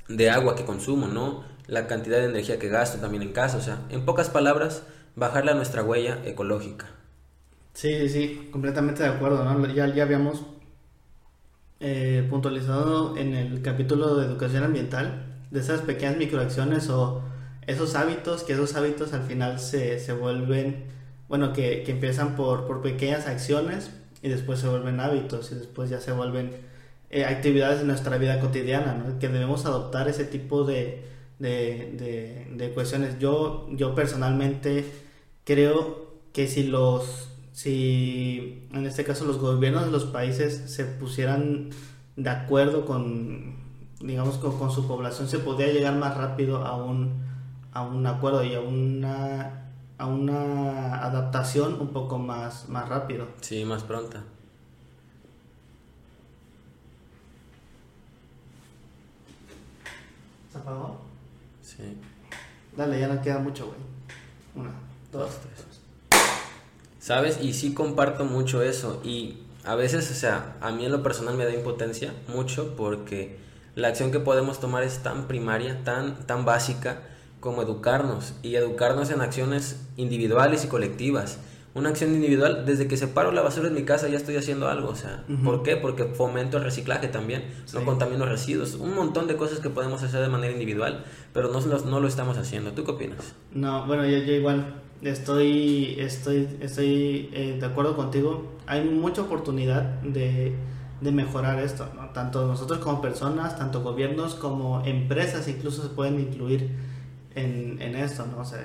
de 0.08 0.30
agua 0.30 0.56
que 0.56 0.64
consumo, 0.64 1.06
¿no? 1.06 1.44
La 1.66 1.86
cantidad 1.86 2.18
de 2.18 2.26
energía 2.26 2.58
que 2.58 2.68
gasto 2.68 2.98
también 2.98 3.22
en 3.22 3.32
casa. 3.32 3.56
O 3.56 3.62
sea, 3.62 3.82
en 3.88 4.04
pocas 4.04 4.28
palabras, 4.28 4.82
bajarle 5.16 5.52
a 5.52 5.54
nuestra 5.54 5.82
huella 5.82 6.18
ecológica. 6.24 6.90
Sí, 7.72 8.08
sí, 8.08 8.48
completamente 8.50 9.02
de 9.02 9.08
acuerdo, 9.08 9.44
¿no? 9.44 9.66
Ya, 9.72 9.86
ya 9.94 10.02
habíamos 10.02 10.42
eh, 11.78 12.26
puntualizado 12.28 13.16
en 13.16 13.34
el 13.34 13.62
capítulo 13.62 14.16
de 14.16 14.26
educación 14.26 14.64
ambiental 14.64 15.29
de 15.50 15.60
esas 15.60 15.80
pequeñas 15.82 16.16
microacciones 16.16 16.88
o 16.90 17.22
esos 17.66 17.94
hábitos, 17.94 18.42
que 18.42 18.54
esos 18.54 18.74
hábitos 18.74 19.12
al 19.12 19.22
final 19.22 19.58
se, 19.60 19.98
se 19.98 20.12
vuelven, 20.12 20.84
bueno, 21.28 21.52
que, 21.52 21.82
que 21.84 21.92
empiezan 21.92 22.36
por, 22.36 22.66
por, 22.66 22.82
pequeñas 22.82 23.26
acciones 23.26 23.90
y 24.22 24.28
después 24.28 24.60
se 24.60 24.68
vuelven 24.68 25.00
hábitos 25.00 25.52
y 25.52 25.54
después 25.54 25.90
ya 25.90 26.00
se 26.00 26.12
vuelven 26.12 26.52
eh, 27.10 27.24
actividades 27.24 27.80
de 27.80 27.86
nuestra 27.86 28.18
vida 28.18 28.40
cotidiana, 28.40 28.94
¿no? 28.94 29.18
que 29.18 29.28
debemos 29.28 29.66
adoptar 29.66 30.08
ese 30.08 30.24
tipo 30.24 30.64
de, 30.64 31.04
de, 31.38 31.92
de, 31.96 32.56
de 32.56 32.72
cuestiones. 32.72 33.18
Yo, 33.18 33.68
yo 33.72 33.94
personalmente 33.94 34.84
creo 35.44 36.10
que 36.32 36.46
si 36.46 36.64
los, 36.64 37.28
si 37.52 38.68
en 38.72 38.86
este 38.86 39.04
caso 39.04 39.24
los 39.24 39.38
gobiernos 39.38 39.86
de 39.86 39.90
los 39.90 40.04
países 40.04 40.70
se 40.70 40.84
pusieran 40.84 41.70
de 42.16 42.30
acuerdo 42.30 42.84
con 42.84 43.69
digamos, 44.00 44.38
con, 44.38 44.58
con 44.58 44.70
su 44.70 44.86
población 44.86 45.28
se 45.28 45.38
podía 45.38 45.68
llegar 45.68 45.94
más 45.94 46.16
rápido 46.16 46.64
a 46.64 46.76
un, 46.76 47.22
a 47.72 47.82
un 47.82 48.06
acuerdo 48.06 48.42
y 48.42 48.54
a 48.54 48.60
una, 48.60 49.72
a 49.98 50.06
una 50.06 51.04
adaptación 51.04 51.80
un 51.80 51.88
poco 51.88 52.18
más, 52.18 52.68
más 52.68 52.88
rápido. 52.88 53.26
Sí, 53.40 53.64
más 53.64 53.82
pronta. 53.84 54.24
¿Se 60.50 60.58
apagó? 60.58 61.00
Sí. 61.62 61.96
Dale, 62.76 62.98
ya 62.98 63.08
no 63.08 63.20
queda 63.20 63.38
mucho, 63.38 63.66
güey. 63.66 63.78
Una, 64.54 64.72
dos, 65.12 65.38
tres. 65.42 65.66
¿Sabes? 66.98 67.38
Y 67.40 67.52
sí 67.52 67.74
comparto 67.74 68.24
mucho 68.24 68.62
eso. 68.62 69.00
Y 69.04 69.38
a 69.64 69.74
veces, 69.74 70.10
o 70.10 70.14
sea, 70.14 70.56
a 70.60 70.70
mí 70.70 70.86
en 70.86 70.92
lo 70.92 71.02
personal 71.02 71.36
me 71.36 71.44
da 71.44 71.52
impotencia 71.52 72.14
mucho 72.28 72.74
porque 72.76 73.38
la 73.74 73.88
acción 73.88 74.10
que 74.10 74.20
podemos 74.20 74.60
tomar 74.60 74.82
es 74.82 74.98
tan 74.98 75.28
primaria, 75.28 75.82
tan, 75.84 76.26
tan 76.26 76.44
básica 76.44 77.02
como 77.40 77.62
educarnos 77.62 78.34
y 78.42 78.54
educarnos 78.56 79.10
en 79.10 79.20
acciones 79.20 79.80
individuales 79.96 80.64
y 80.64 80.68
colectivas. 80.68 81.38
Una 81.72 81.90
acción 81.90 82.12
individual, 82.12 82.64
desde 82.66 82.88
que 82.88 82.96
separo 82.96 83.30
la 83.30 83.42
basura 83.42 83.68
en 83.68 83.74
mi 83.74 83.84
casa 83.84 84.08
ya 84.08 84.16
estoy 84.16 84.34
haciendo 84.36 84.68
algo, 84.68 84.88
o 84.88 84.96
sea, 84.96 85.24
¿por 85.44 85.62
qué? 85.62 85.76
Porque 85.76 86.04
fomento 86.04 86.56
el 86.56 86.64
reciclaje 86.64 87.06
también, 87.06 87.44
no 87.72 87.84
contamino 87.84 88.26
residuos, 88.26 88.74
un 88.74 88.92
montón 88.92 89.28
de 89.28 89.36
cosas 89.36 89.60
que 89.60 89.70
podemos 89.70 90.02
hacer 90.02 90.20
de 90.20 90.28
manera 90.28 90.52
individual, 90.52 91.04
pero 91.32 91.52
no, 91.52 91.60
no 91.60 92.00
lo 92.00 92.08
estamos 92.08 92.38
haciendo. 92.38 92.72
¿Tú 92.72 92.82
qué 92.84 92.90
opinas? 92.90 93.34
No, 93.54 93.86
bueno, 93.86 94.04
yo, 94.04 94.18
yo 94.18 94.32
igual 94.32 94.82
estoy, 95.02 95.94
estoy, 95.98 96.48
estoy 96.60 97.30
eh, 97.32 97.56
de 97.60 97.66
acuerdo 97.66 97.96
contigo. 97.96 98.50
Hay 98.66 98.84
mucha 98.84 99.22
oportunidad 99.22 99.82
de 100.02 100.56
de 101.00 101.12
mejorar 101.12 101.58
esto, 101.58 101.88
¿no? 101.94 102.10
Tanto 102.10 102.46
nosotros 102.46 102.78
como 102.80 103.00
personas, 103.00 103.56
tanto 103.56 103.82
gobiernos 103.82 104.34
como 104.34 104.84
empresas 104.84 105.48
incluso 105.48 105.82
se 105.82 105.88
pueden 105.88 106.20
incluir 106.20 106.70
en, 107.34 107.80
en 107.80 107.96
esto, 107.96 108.26
¿no? 108.26 108.40
O 108.40 108.44
sea, 108.44 108.60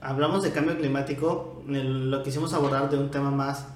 hablamos 0.00 0.42
de 0.42 0.50
cambio 0.50 0.76
climático, 0.76 1.62
lo 1.66 2.22
quisimos 2.22 2.52
abordar 2.54 2.90
de 2.90 2.98
un 2.98 3.10
tema 3.10 3.30
más, 3.30 3.66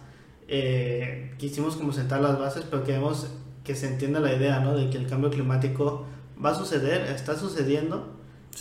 eh, 0.49 1.35
quisimos 1.39 1.77
como 1.77 1.93
sentar 1.93 2.21
las 2.21 2.39
bases, 2.39 2.65
pero 2.69 2.85
queremos 2.85 3.29
que 3.65 3.75
se 3.75 3.87
entienda 3.87 4.21
la 4.21 4.35
idea, 4.35 4.61
¿no? 4.61 4.75
De 4.75 4.91
que 4.91 4.99
el 4.99 5.07
cambio 5.07 5.31
climático 5.31 6.07
va 6.45 6.51
a 6.51 6.55
suceder, 6.55 7.03
está 7.03 7.37
sucediendo 7.37 8.17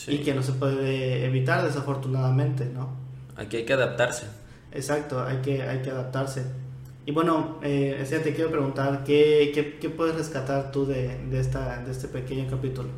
y 0.08 0.20
que 0.20 0.34
no 0.34 0.44
se 0.44 0.54
puede 0.54 1.26
evitar 1.26 1.64
desafortunadamente, 1.66 2.66
¿no? 2.66 2.90
Aquí 3.36 3.58
hay 3.58 3.66
que 3.66 3.74
adaptarse. 3.74 4.28
Exacto, 4.72 5.24
hay 5.24 5.38
que, 5.38 5.64
hay 5.64 5.82
que 5.82 5.90
adaptarse. 5.90 6.46
Y 7.06 7.12
bueno, 7.12 7.60
eh, 7.64 8.06
te 8.08 8.34
quiero 8.34 8.52
preguntar, 8.52 9.04
¿qué, 9.04 9.52
qué, 9.54 9.78
qué 9.80 9.90
puedes 9.90 10.16
rescatar 10.16 10.72
tú 10.72 10.86
de, 10.86 11.18
de, 11.30 11.40
esta, 11.40 11.84
de 11.84 11.92
este 11.92 12.08
pequeño 12.08 12.48
capítulo? 12.50 12.90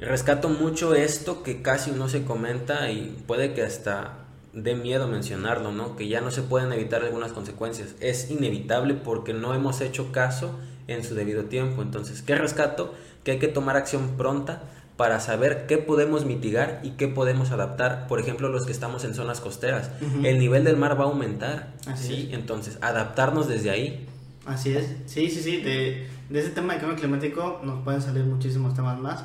Rescato 0.00 0.48
mucho 0.48 0.94
esto 0.94 1.42
que 1.42 1.62
casi 1.62 1.92
no 1.92 2.08
se 2.08 2.24
comenta 2.24 2.90
y 2.90 3.16
puede 3.26 3.54
que 3.54 3.62
hasta 3.62 4.24
dé 4.52 4.74
miedo 4.74 5.06
mencionarlo, 5.06 5.72
¿no? 5.72 5.96
Que 5.96 6.08
ya 6.08 6.20
no 6.20 6.30
se 6.30 6.42
pueden 6.42 6.72
evitar 6.72 7.02
algunas 7.02 7.32
consecuencias. 7.32 7.94
Es 8.00 8.30
inevitable 8.30 8.94
porque 8.94 9.34
no 9.34 9.54
hemos 9.54 9.80
hecho 9.80 10.10
caso 10.10 10.58
en 10.88 11.04
su 11.04 11.14
debido 11.14 11.44
tiempo. 11.44 11.82
Entonces, 11.82 12.22
¿qué 12.22 12.34
rescato? 12.34 12.94
Que 13.22 13.32
hay 13.32 13.38
que 13.38 13.48
tomar 13.48 13.76
acción 13.76 14.16
pronta 14.16 14.62
para 14.98 15.20
saber 15.20 15.66
qué 15.66 15.78
podemos 15.78 16.26
mitigar 16.26 16.80
y 16.82 16.90
qué 16.90 17.08
podemos 17.08 17.52
adaptar. 17.52 18.08
Por 18.08 18.18
ejemplo, 18.18 18.50
los 18.50 18.66
que 18.66 18.72
estamos 18.72 19.04
en 19.04 19.14
zonas 19.14 19.40
costeras, 19.40 19.92
el 20.24 20.38
nivel 20.40 20.64
del 20.64 20.76
mar 20.76 21.00
va 21.00 21.04
a 21.04 21.06
aumentar. 21.06 21.72
¿sí? 21.94 22.28
Entonces, 22.32 22.78
adaptarnos 22.82 23.48
desde 23.48 23.70
ahí. 23.70 24.06
Así 24.44 24.76
es. 24.76 24.96
Sí, 25.06 25.30
sí, 25.30 25.40
sí. 25.40 25.58
De, 25.58 26.08
de 26.28 26.40
ese 26.40 26.50
tema 26.50 26.74
de 26.74 26.80
cambio 26.80 26.98
climático 26.98 27.60
nos 27.62 27.84
pueden 27.84 28.02
salir 28.02 28.24
muchísimos 28.24 28.74
temas 28.74 28.98
más 28.98 29.24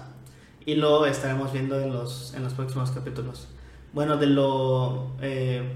y 0.63 0.75
lo 0.75 1.07
estaremos 1.07 1.51
viendo 1.51 1.79
en 1.79 1.91
los, 1.91 2.35
en 2.35 2.43
los 2.43 2.53
próximos 2.53 2.91
capítulos. 2.91 3.47
bueno, 3.93 4.17
de 4.17 4.27
lo... 4.27 5.11
Eh, 5.21 5.75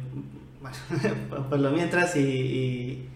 pues 1.50 1.62
lo 1.62 1.72
mientras 1.72 2.16
y, 2.18 3.08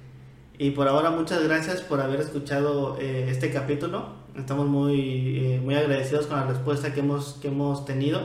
y, 0.58 0.72
por 0.72 0.88
ahora 0.88 1.12
muchas 1.12 1.44
gracias 1.44 1.82
por 1.82 2.00
haber 2.00 2.22
escuchado 2.22 2.98
eh, 3.00 3.28
este 3.30 3.52
capítulo. 3.52 4.21
Estamos 4.36 4.68
muy, 4.68 5.40
eh, 5.40 5.62
muy 5.64 5.76
agradecidos 5.76 6.28
con 6.28 6.38
la 6.38 6.48
respuesta 6.48 6.94
que 6.94 7.02
hemos, 7.02 7.38
que 7.42 7.50
hemos 7.50 7.86
tenido. 7.86 8.22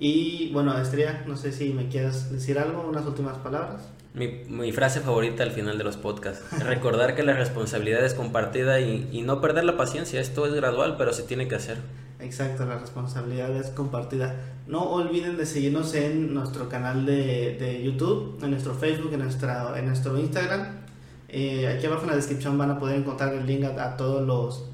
Y 0.00 0.50
bueno, 0.52 0.76
Estrella, 0.78 1.24
no 1.26 1.36
sé 1.36 1.52
si 1.52 1.72
me 1.72 1.88
quieres 1.88 2.30
decir 2.30 2.58
algo, 2.58 2.86
unas 2.88 3.06
últimas 3.06 3.36
palabras. 3.38 3.82
Mi, 4.14 4.28
mi, 4.48 4.70
frase 4.72 5.00
favorita 5.00 5.42
al 5.42 5.50
final 5.50 5.76
de 5.76 5.84
los 5.84 5.96
podcasts. 5.96 6.44
Recordar 6.64 7.14
que 7.14 7.22
la 7.22 7.34
responsabilidad 7.34 8.04
es 8.04 8.14
compartida 8.14 8.80
y, 8.80 9.08
y, 9.12 9.22
no 9.22 9.40
perder 9.40 9.64
la 9.64 9.76
paciencia. 9.76 10.20
Esto 10.20 10.46
es 10.46 10.54
gradual, 10.54 10.96
pero 10.96 11.12
se 11.12 11.24
tiene 11.24 11.48
que 11.48 11.56
hacer. 11.56 11.78
Exacto, 12.20 12.64
la 12.64 12.78
responsabilidad 12.78 13.54
es 13.56 13.68
compartida. 13.70 14.34
No 14.66 14.82
olviden 14.82 15.36
de 15.36 15.46
seguirnos 15.46 15.94
en 15.94 16.32
nuestro 16.32 16.68
canal 16.68 17.04
de, 17.04 17.56
de 17.58 17.82
YouTube, 17.82 18.38
en 18.42 18.50
nuestro 18.50 18.74
Facebook, 18.74 19.12
en, 19.12 19.20
nuestra, 19.20 19.78
en 19.78 19.86
nuestro 19.86 20.18
Instagram. 20.18 20.84
Eh, 21.28 21.66
aquí 21.66 21.86
abajo 21.86 22.02
en 22.04 22.10
la 22.10 22.16
descripción 22.16 22.56
van 22.56 22.70
a 22.70 22.78
poder 22.78 22.96
encontrar 22.96 23.34
el 23.34 23.44
link 23.44 23.64
a, 23.64 23.96
todos 23.96 24.24
los, 24.24 24.70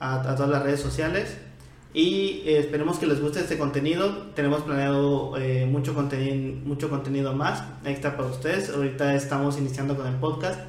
a, 0.00 0.20
a 0.20 0.34
todas 0.36 0.50
las 0.50 0.62
redes 0.62 0.80
sociales. 0.80 1.36
Y 1.96 2.42
eh, 2.44 2.58
esperemos 2.58 2.98
que 2.98 3.06
les 3.06 3.22
guste 3.22 3.40
este 3.40 3.56
contenido. 3.56 4.26
Tenemos 4.34 4.60
planeado 4.60 5.34
eh, 5.38 5.64
mucho, 5.64 5.94
contenido, 5.94 6.60
mucho 6.66 6.90
contenido 6.90 7.32
más 7.32 7.64
extra 7.86 8.18
para 8.18 8.28
ustedes. 8.28 8.68
Ahorita 8.68 9.14
estamos 9.14 9.56
iniciando 9.56 9.96
con 9.96 10.06
el 10.06 10.16
podcast, 10.16 10.60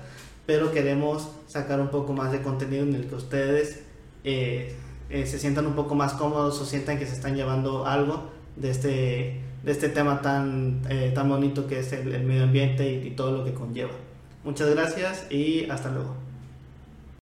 pero 0.45 0.71
queremos 0.71 1.29
sacar 1.47 1.81
un 1.81 1.89
poco 1.89 2.13
más 2.13 2.31
de 2.31 2.41
contenido 2.41 2.83
en 2.83 2.95
el 2.95 3.07
que 3.07 3.15
ustedes 3.15 3.83
eh, 4.23 4.77
se 5.09 5.37
sientan 5.37 5.67
un 5.67 5.73
poco 5.73 5.95
más 5.95 6.13
cómodos 6.13 6.61
o 6.61 6.65
sientan 6.65 6.97
que 6.97 7.05
se 7.05 7.15
están 7.15 7.35
llevando 7.35 7.85
algo 7.85 8.29
de 8.55 8.69
este, 8.71 9.41
de 9.63 9.71
este 9.73 9.89
tema 9.89 10.21
tan, 10.21 10.81
tan 11.13 11.27
bonito 11.27 11.67
que 11.67 11.79
es 11.79 11.91
el, 11.91 12.23
medio 12.23 12.43
ambiente 12.43 12.89
y 12.89 13.11
todo 13.11 13.39
lo 13.39 13.43
que 13.43 13.53
conlleva. 13.53 13.91
Muchas 14.45 14.69
gracias 14.69 15.29
y 15.29 15.69
hasta 15.69 15.89
luego. 15.91 16.26